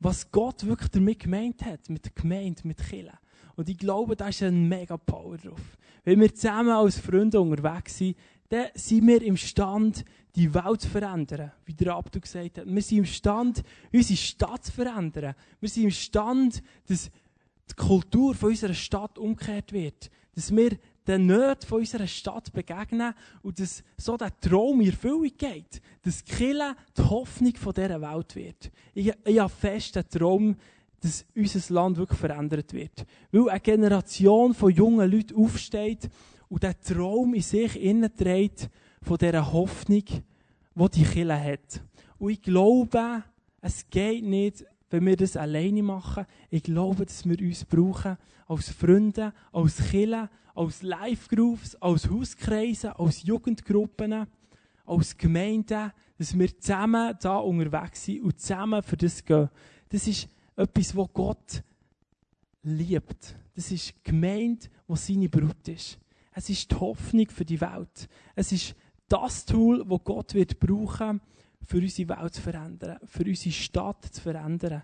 was 0.00 0.28
Gott 0.32 0.66
wirklich 0.66 0.90
damit 0.90 1.20
gemeint 1.20 1.64
hat, 1.64 1.88
mit 1.88 2.04
der 2.04 2.10
Gemeinde, 2.12 2.62
mit 2.64 2.78
Kirche. 2.78 3.16
Und 3.54 3.68
ich 3.68 3.78
glaube, 3.78 4.16
da 4.16 4.26
ist 4.26 4.42
ein 4.42 4.68
mega 4.68 4.96
Power 4.96 5.36
drauf. 5.36 5.60
Wenn 6.02 6.20
wir 6.20 6.34
zusammen 6.34 6.70
als 6.70 6.98
Freunde 6.98 7.40
unterwegs 7.40 7.96
sind, 7.96 8.16
dann 8.48 8.66
sind 8.74 9.06
wir 9.06 9.22
imstand, 9.22 10.04
die 10.34 10.52
Welt 10.52 10.80
zu 10.80 10.88
verändern, 10.88 11.52
wie 11.66 11.74
der 11.74 11.94
Abdu 11.94 12.18
gesagt 12.18 12.58
hat. 12.58 12.66
Wir 12.66 12.82
sind 12.82 12.98
imstand, 12.98 13.62
unsere 13.92 14.16
Stadt 14.16 14.64
zu 14.64 14.72
verändern. 14.72 15.36
Wir 15.60 15.68
sind 15.68 15.84
imstand, 15.84 16.60
dass 16.88 17.08
die 17.70 17.74
Kultur 17.76 18.34
von 18.34 18.48
unserer 18.48 18.74
Stadt 18.74 19.16
umgekehrt 19.16 19.72
wird. 19.72 20.10
Dass 20.34 20.50
wir 20.50 20.76
den 21.06 21.26
Nöten 21.26 21.68
von 21.68 21.80
unserer 21.80 22.06
Stadt 22.06 22.52
begegnen 22.52 23.14
und 23.42 23.60
dass 23.60 23.82
so 23.96 24.16
der 24.16 24.38
Traum 24.40 24.80
in 24.80 24.88
Erfüllung 24.88 25.30
geht. 25.36 25.80
Dass 26.02 26.24
Kille 26.24 26.74
die 26.96 27.02
Hoffnung 27.02 27.54
von 27.56 27.74
dieser 27.74 28.00
Welt 28.00 28.36
wird. 28.36 28.70
Ich, 28.94 29.12
ich 29.24 29.38
habe 29.38 29.52
fest 29.52 29.96
den 29.96 30.08
Traum, 30.08 30.56
dass 31.00 31.26
unser 31.34 31.74
Land 31.74 31.98
wirklich 31.98 32.18
verändert 32.18 32.72
wird. 32.72 33.04
Weil 33.30 33.50
eine 33.50 33.60
Generation 33.60 34.54
von 34.54 34.72
jungen 34.72 35.10
Leuten 35.10 35.36
aufsteht 35.36 36.08
und 36.48 36.62
der 36.62 36.80
Traum 36.80 37.34
in 37.34 37.42
sich 37.42 37.72
trägt 38.16 38.70
von 39.02 39.18
dieser 39.18 39.52
Hoffnung, 39.52 40.04
die 40.04 40.90
die 40.90 41.04
Kille 41.04 41.38
hat. 41.38 41.82
Und 42.18 42.30
ich 42.30 42.42
glaube, 42.42 43.22
es 43.60 43.88
geht 43.90 44.24
nicht 44.24 44.64
wenn 44.94 45.06
wir 45.06 45.16
das 45.16 45.36
alleine 45.36 45.82
machen. 45.82 46.24
Ich 46.50 46.62
glaube, 46.62 47.04
dass 47.04 47.28
wir 47.28 47.36
uns 47.40 47.64
brauchen 47.64 48.16
als 48.46 48.68
Freunde, 48.68 49.32
als 49.50 49.78
Killer, 49.90 50.30
als 50.54 50.82
Live-Groups, 50.82 51.74
als 51.76 52.08
Hauskreise, 52.08 52.96
als 52.96 53.24
Jugendgruppen, 53.24 54.28
als 54.86 55.18
Gemeinden, 55.18 55.90
dass 56.16 56.38
wir 56.38 56.60
zusammen 56.60 57.12
da 57.20 57.38
unterwegs 57.38 58.04
sind 58.04 58.22
und 58.22 58.40
zusammen 58.40 58.84
für 58.84 58.96
das 58.96 59.24
gehen. 59.24 59.50
Das 59.88 60.06
ist 60.06 60.28
etwas, 60.54 60.94
was 60.94 61.12
Gott 61.12 61.64
liebt. 62.62 63.34
Das 63.56 63.72
ist 63.72 63.94
Gemeinde, 64.04 64.68
wo 64.86 64.94
seine 64.94 65.28
Brut 65.28 65.66
ist. 65.66 65.98
Es 66.34 66.48
ist 66.48 66.70
die 66.70 66.76
Hoffnung 66.76 67.28
für 67.30 67.44
die 67.44 67.60
Welt. 67.60 68.08
Es 68.36 68.52
ist 68.52 68.76
das 69.08 69.44
Tool, 69.44 69.84
das 69.84 70.04
Gott 70.04 70.34
wird 70.34 70.60
brauchen 70.60 71.20
für 71.66 71.78
unsere 71.78 72.08
Welt 72.08 72.34
zu 72.34 72.42
verändern, 72.42 72.98
für 73.04 73.24
unsere 73.24 73.52
Stadt 73.52 74.04
zu 74.04 74.20
verändern. 74.20 74.82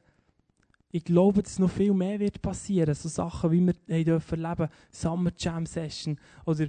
Ich 0.92 1.04
glaube, 1.04 1.42
dass 1.42 1.58
noch 1.58 1.70
viel 1.70 1.92
mehr 1.92 2.18
wird 2.18 2.42
passieren. 2.42 2.94
So 2.94 3.08
Sachen, 3.08 3.52
wie 3.52 3.64
wir 3.64 4.04
dürfen 4.04 4.44
erleben, 4.44 4.68
Summer 4.90 5.30
Jam 5.36 5.66
Session 5.66 6.18
oder 6.44 6.66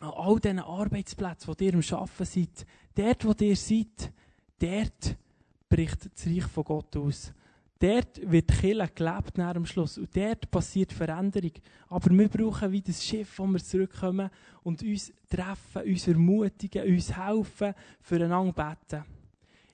an 0.00 0.10
all 0.10 0.38
diesen 0.38 0.60
Arbeitsplätzen, 0.60 1.48
wo 1.48 1.64
ihr 1.64 1.74
am 1.74 1.80
Arbeiten 1.80 2.24
seid. 2.24 2.66
Dort, 2.94 3.24
wo 3.24 3.44
ihr 3.44 3.56
seid, 3.56 4.12
dort 4.58 5.16
bricht 5.68 6.08
das 6.14 6.26
Reich 6.26 6.44
von 6.44 6.64
Gott 6.64 6.96
aus. 6.96 7.32
Dort 7.78 8.20
wird 8.30 8.48
die 8.48 8.54
Kirche 8.54 8.92
gelebt 8.94 9.38
nach 9.38 9.54
dem 9.54 9.66
Schluss. 9.66 9.98
Und 9.98 10.16
dort 10.16 10.48
passiert 10.52 10.92
Veränderung. 10.92 11.50
Aber 11.88 12.10
wir 12.10 12.28
brauchen 12.28 12.70
wie 12.70 12.80
das 12.80 13.04
Schiff, 13.04 13.38
wo 13.38 13.46
wir 13.46 13.58
zurückkommen 13.58 14.30
und 14.62 14.82
uns 14.82 15.12
treffen, 15.28 15.82
uns 15.82 16.06
ermutigen, 16.06 16.86
uns 16.86 17.16
helfen, 17.16 17.74
füreinander 18.00 18.52
beten. 18.52 19.04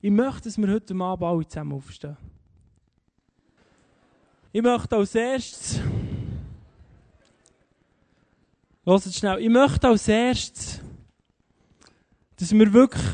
Ich 0.00 0.10
möchte, 0.10 0.42
dass 0.42 0.58
wir 0.58 0.68
heute 0.68 0.94
Abend 0.94 1.24
alle 1.24 1.48
zusammen 1.48 1.72
aufstehen. 1.72 2.16
Ich 4.52 4.62
möchte 4.62 4.96
als 4.96 5.14
erstes. 5.14 5.80
Hört 8.84 9.14
schnell. 9.14 9.40
Ich 9.40 9.48
möchte 9.48 9.88
als 9.88 10.08
erstes, 10.08 10.80
dass 12.36 12.52
wir 12.52 12.72
wirklich 12.72 13.04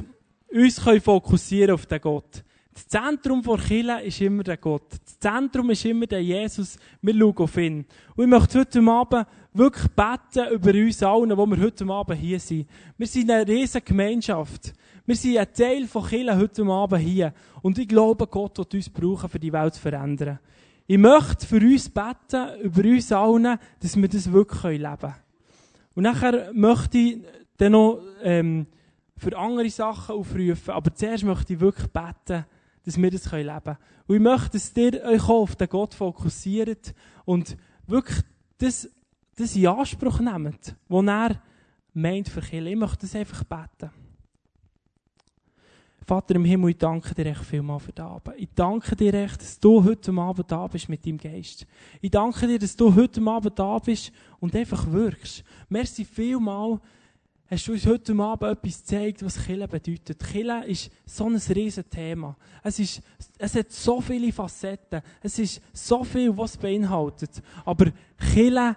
uns 0.53 0.79
fokussieren 1.03 1.75
auf 1.75 1.87
den 1.87 2.01
Gott. 2.01 2.45
Das 2.75 2.89
Zentrum 2.89 3.41
der 3.41 3.57
Kirche 3.57 4.01
ist 4.01 4.21
immer 4.21 4.43
der 4.43 4.57
Gott. 4.57 4.91
Das 5.05 5.19
Zentrum 5.21 5.71
ist 5.71 5.85
immer 5.85 6.07
der 6.07 6.23
Jesus. 6.23 6.77
Wir 7.01 7.15
schauen 7.15 7.37
auf 7.37 7.57
ihn. 7.57 7.87
Und 8.17 8.25
ich 8.25 8.31
möchte 8.31 8.59
heute 8.59 8.81
Abend 8.81 9.27
wirklich 9.53 9.89
beten 9.93 10.53
über 10.53 10.71
uns 10.71 11.03
allen, 11.05 11.37
wo 11.37 11.47
wir 11.47 11.61
heute 11.61 11.87
Abend 11.87 12.19
hier 12.19 12.41
sind. 12.41 12.67
Wir 12.99 13.07
sind 13.07 13.31
eine 13.31 13.47
riesige 13.47 13.85
Gemeinschaft. 13.85 14.73
Wir 15.07 15.15
sind 15.15 15.39
ein 15.39 15.53
Teil 15.53 15.87
von 15.87 16.05
Kirche 16.05 16.37
heute 16.37 16.65
Abend 16.65 17.01
hier. 17.01 17.33
Und 17.63 17.79
ich 17.79 17.87
glaube, 17.87 18.27
Gott 18.27 18.59
wird 18.59 18.75
uns 18.75 18.91
brauchen, 18.91 19.29
für 19.29 19.39
die 19.39 19.53
Welt 19.53 19.75
zu 19.75 19.81
verändern. 19.81 20.41
Ich 20.89 20.99
möchte 20.99 21.47
für 21.47 21.61
uns 21.61 21.89
beten, 21.89 22.61
über 22.61 22.83
uns 22.83 23.13
allen, 23.13 23.57
dass 23.81 23.97
wir 23.97 24.09
das 24.09 24.33
wirklich 24.33 24.81
leben 24.81 24.99
können. 24.99 25.15
Und 25.95 26.03
nachher 26.03 26.51
möchte 26.53 26.99
ich 26.99 27.19
dann 27.57 27.73
noch 27.73 28.01
ähm, 28.21 28.67
für 29.17 29.39
andere 29.39 29.71
Sachen 29.71 30.17
aufrufen. 30.17 30.75
Aber 30.75 30.93
zuerst 30.93 31.23
möchte 31.23 31.55
ich 31.55 31.61
wirklich 31.61 31.87
beten, 31.87 32.45
dass 32.85 33.01
wir 33.01 33.11
das 33.11 33.31
leben 33.33 33.47
können. 33.47 33.77
Und 34.07 34.17
ich 34.17 34.23
möchte, 34.23 34.51
dass 34.51 34.77
ihr 34.77 35.03
euch 35.05 35.29
auf 35.29 35.57
den 35.57 35.69
Gott 35.69 35.95
fokussiert 35.95 36.95
und 37.25 37.57
wirklich 37.87 38.21
das, 38.59 38.89
das 39.37 39.57
in 39.57 39.67
Anspruch 39.67 40.21
nehmt, 40.21 40.77
was 40.89 41.07
er 41.07 41.43
meint 41.95 42.29
für 42.29 42.41
Kirche. 42.41 42.71
Ich 42.71 42.77
möchte 42.77 42.99
das 42.99 43.15
einfach 43.15 43.45
beten. 43.45 43.91
Vater 46.07 46.35
im 46.35 46.45
Himmel, 46.45 46.71
ich 46.71 46.77
danke 46.77 47.15
dir 47.15 47.27
echt 47.27 47.45
vielmal 47.45 47.81
für 47.81 47.93
den 47.93 48.05
Abend. 48.05 48.37
Ich 48.37 48.49
danke 48.55 48.95
dir 48.95 49.15
echt, 49.15 49.41
dass 49.41 49.59
du 49.59 49.83
heute 49.83 50.13
Abend 50.13 50.51
da 50.53 50.67
bist 50.67 50.91
mit 50.91 51.07
deinem 51.07 51.17
Geist. 51.17 51.67
Ich 52.03 52.11
danke 52.11 52.47
dir, 52.47 52.59
dass 52.59 52.77
du 52.77 52.95
heute 52.95 53.23
Abend 53.23 53.59
da 53.59 53.79
bist 53.79 54.13
und 54.39 54.55
einfach 54.55 54.91
wirkst. 54.93 55.43
Merci 55.71 56.05
vielmal, 56.05 56.79
hast 57.51 57.69
du 57.69 57.73
uns 57.73 57.87
heute 57.87 58.15
Abend 58.15 58.51
etwas 58.51 58.81
gezeigt, 58.81 59.25
was 59.25 59.45
Kille 59.45 59.69
bedeutet. 59.69 60.19
Kille 60.19 60.65
ist 60.67 60.91
so 61.07 61.27
ein 61.27 61.37
riesen 61.37 61.89
Thema. 61.89 62.37
Es, 62.63 62.79
ist, 62.79 63.03
es 63.39 63.55
hat 63.55 63.71
so 63.71 64.01
viele 64.01 64.33
Facetten. 64.33 65.03
Es 65.23 65.39
ist 65.39 65.61
so 65.73 66.05
viel, 66.05 66.37
was 66.37 66.53
es 66.53 66.57
beinhaltet. 66.57 67.43
Aber 67.65 67.87
Kille 68.33 68.77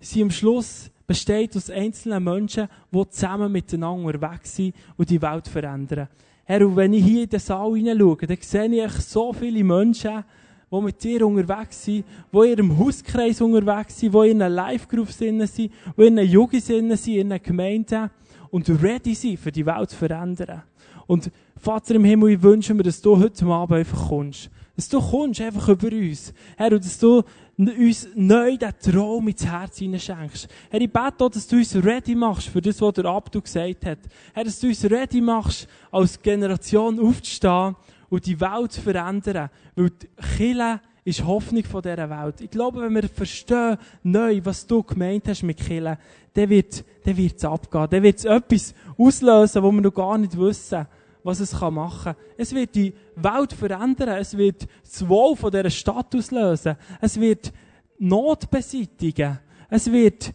sind 0.00 0.22
am 0.22 0.30
Schluss 0.30 0.90
besteht 1.06 1.56
aus 1.56 1.70
einzelnen 1.70 2.24
Menschen, 2.24 2.68
die 2.90 3.08
zusammen 3.10 3.52
miteinander 3.52 4.06
unterwegs 4.06 4.56
sind 4.56 4.74
und 4.96 5.08
die 5.08 5.22
Welt 5.22 5.46
verändern. 5.46 6.08
Herr, 6.44 6.66
und 6.66 6.76
wenn 6.76 6.92
ich 6.92 7.04
hier 7.04 7.22
in 7.24 7.28
den 7.28 7.40
Saal 7.40 7.74
hineinschaue, 7.74 8.26
dann 8.26 8.38
sehe 8.40 8.86
ich 8.86 8.92
so 8.92 9.32
viele 9.32 9.64
Menschen, 9.64 10.24
die 10.70 10.80
mit 10.80 11.02
dir 11.02 11.26
unterwegs 11.26 11.84
sind, 11.84 12.04
die 12.32 12.38
in 12.38 12.44
ihrem 12.44 12.78
Hauskreis 12.78 13.40
unterwegs 13.40 13.98
sind, 14.00 14.14
die 14.14 14.30
in 14.30 14.42
einer 14.42 14.54
Live-Group 14.54 15.10
sind, 15.10 15.38
die 15.56 15.70
in 15.96 16.18
einer 16.18 16.22
Jugend 16.22 16.64
sind, 16.64 17.06
in 17.06 17.26
einer 17.26 17.38
Gemeinde 17.38 18.10
und 18.50 18.68
ready 18.82 19.14
sind, 19.14 19.38
für 19.38 19.52
die 19.52 19.64
Welt 19.64 19.90
zu 19.90 19.96
verändern. 19.96 20.62
Und 21.06 21.30
Vater 21.56 21.94
im 21.94 22.04
Himmel, 22.04 22.32
ich 22.32 22.42
wünsche 22.42 22.74
mir, 22.74 22.82
dass 22.82 23.00
du 23.00 23.16
heute 23.16 23.46
Abend 23.46 23.78
einfach 23.78 24.08
kommst. 24.08 24.50
Dass 24.74 24.88
du 24.88 25.00
kommst 25.00 25.40
einfach 25.40 25.68
über 25.68 25.88
uns. 25.88 26.34
Herr, 26.56 26.72
und 26.72 26.84
dass 26.84 26.98
du 26.98 27.22
uns 27.56 28.08
neu 28.14 28.58
den 28.58 28.72
Traum 28.78 29.28
ins 29.28 29.46
Herz 29.46 29.78
hineinschenkst. 29.78 30.48
Herr, 30.68 30.80
ich 30.80 30.92
bete 30.92 31.24
auch, 31.24 31.30
dass 31.30 31.46
du 31.46 31.56
uns 31.56 31.74
ready 31.76 32.14
machst 32.14 32.48
für 32.48 32.60
das, 32.60 32.80
was 32.80 32.94
der 32.94 33.06
Abdu 33.06 33.40
gesagt 33.40 33.86
hat. 33.86 33.98
Herr, 34.34 34.44
dass 34.44 34.60
du 34.60 34.66
uns 34.66 34.84
ready 34.84 35.20
machst, 35.20 35.66
als 35.90 36.20
Generation 36.20 37.00
aufzustehen 37.00 37.76
und 38.08 38.26
die 38.26 38.40
Welt 38.40 38.72
zu 38.72 38.80
verändern. 38.80 39.50
Weil 39.74 39.90
die 39.90 40.08
Kirche 40.36 40.80
ist 41.04 41.24
Hoffnung 41.24 41.64
von 41.64 41.82
dieser 41.82 42.10
Welt. 42.10 42.40
Ich 42.40 42.50
glaube, 42.50 42.82
wenn 42.82 42.94
wir 42.94 43.08
verstehen, 43.08 43.76
neu, 44.02 44.40
was 44.42 44.66
du 44.66 44.82
gemeint 44.82 45.28
hast 45.28 45.44
mit 45.44 45.58
Kirche, 45.58 45.98
dann 46.34 46.48
wird, 46.50 46.84
dann 47.04 47.16
wird's 47.16 47.44
abgehen. 47.44 47.86
Dann 47.90 48.02
wird 48.02 48.18
es 48.18 48.24
etwas 48.24 48.74
auslösen, 48.98 49.62
wo 49.62 49.70
wir 49.70 49.80
noch 49.80 49.94
gar 49.94 50.18
nicht 50.18 50.36
wissen, 50.36 50.86
was 51.22 51.40
es 51.40 51.52
machen 51.60 52.14
kann. 52.14 52.16
Es 52.36 52.54
wird 52.54 52.74
die 52.74 52.92
Welt 53.14 53.52
verändern. 53.52 54.18
Es 54.18 54.36
wird 54.36 54.66
das 54.84 55.08
Wohl 55.08 55.36
von 55.36 55.50
dieser 55.50 55.70
Stadt 55.70 56.14
auslösen. 56.14 56.76
Es 57.00 57.20
wird 57.20 57.52
Not 57.98 58.50
beseitigen. 58.50 59.38
Es 59.70 59.90
wird 59.90 60.32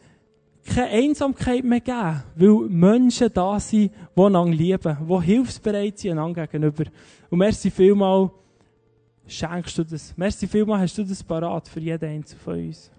keine 0.65 0.89
Einsamkeit 0.89 1.63
mehr 1.63 1.79
geben, 1.79 2.23
weil 2.35 2.69
Menschen 2.69 3.29
da 3.33 3.59
sind, 3.59 3.91
die 4.15 4.21
einander 4.21 4.53
lieben, 4.53 4.97
die 5.09 5.21
hilfsbereit 5.25 5.97
sind 5.97 6.11
einander 6.11 6.47
gegenüber. 6.47 6.85
Und 7.29 7.39
merci 7.39 7.71
vielmal, 7.71 8.29
schenkst 9.27 9.77
du 9.77 9.83
das. 9.83 10.15
Merci 10.15 10.47
vielmal, 10.47 10.81
hast 10.81 10.97
du 10.97 11.03
das 11.03 11.23
parat 11.23 11.67
für 11.67 11.79
jeden 11.79 12.09
Einzelnen 12.09 12.41
von 12.41 12.53
uns. 12.53 12.91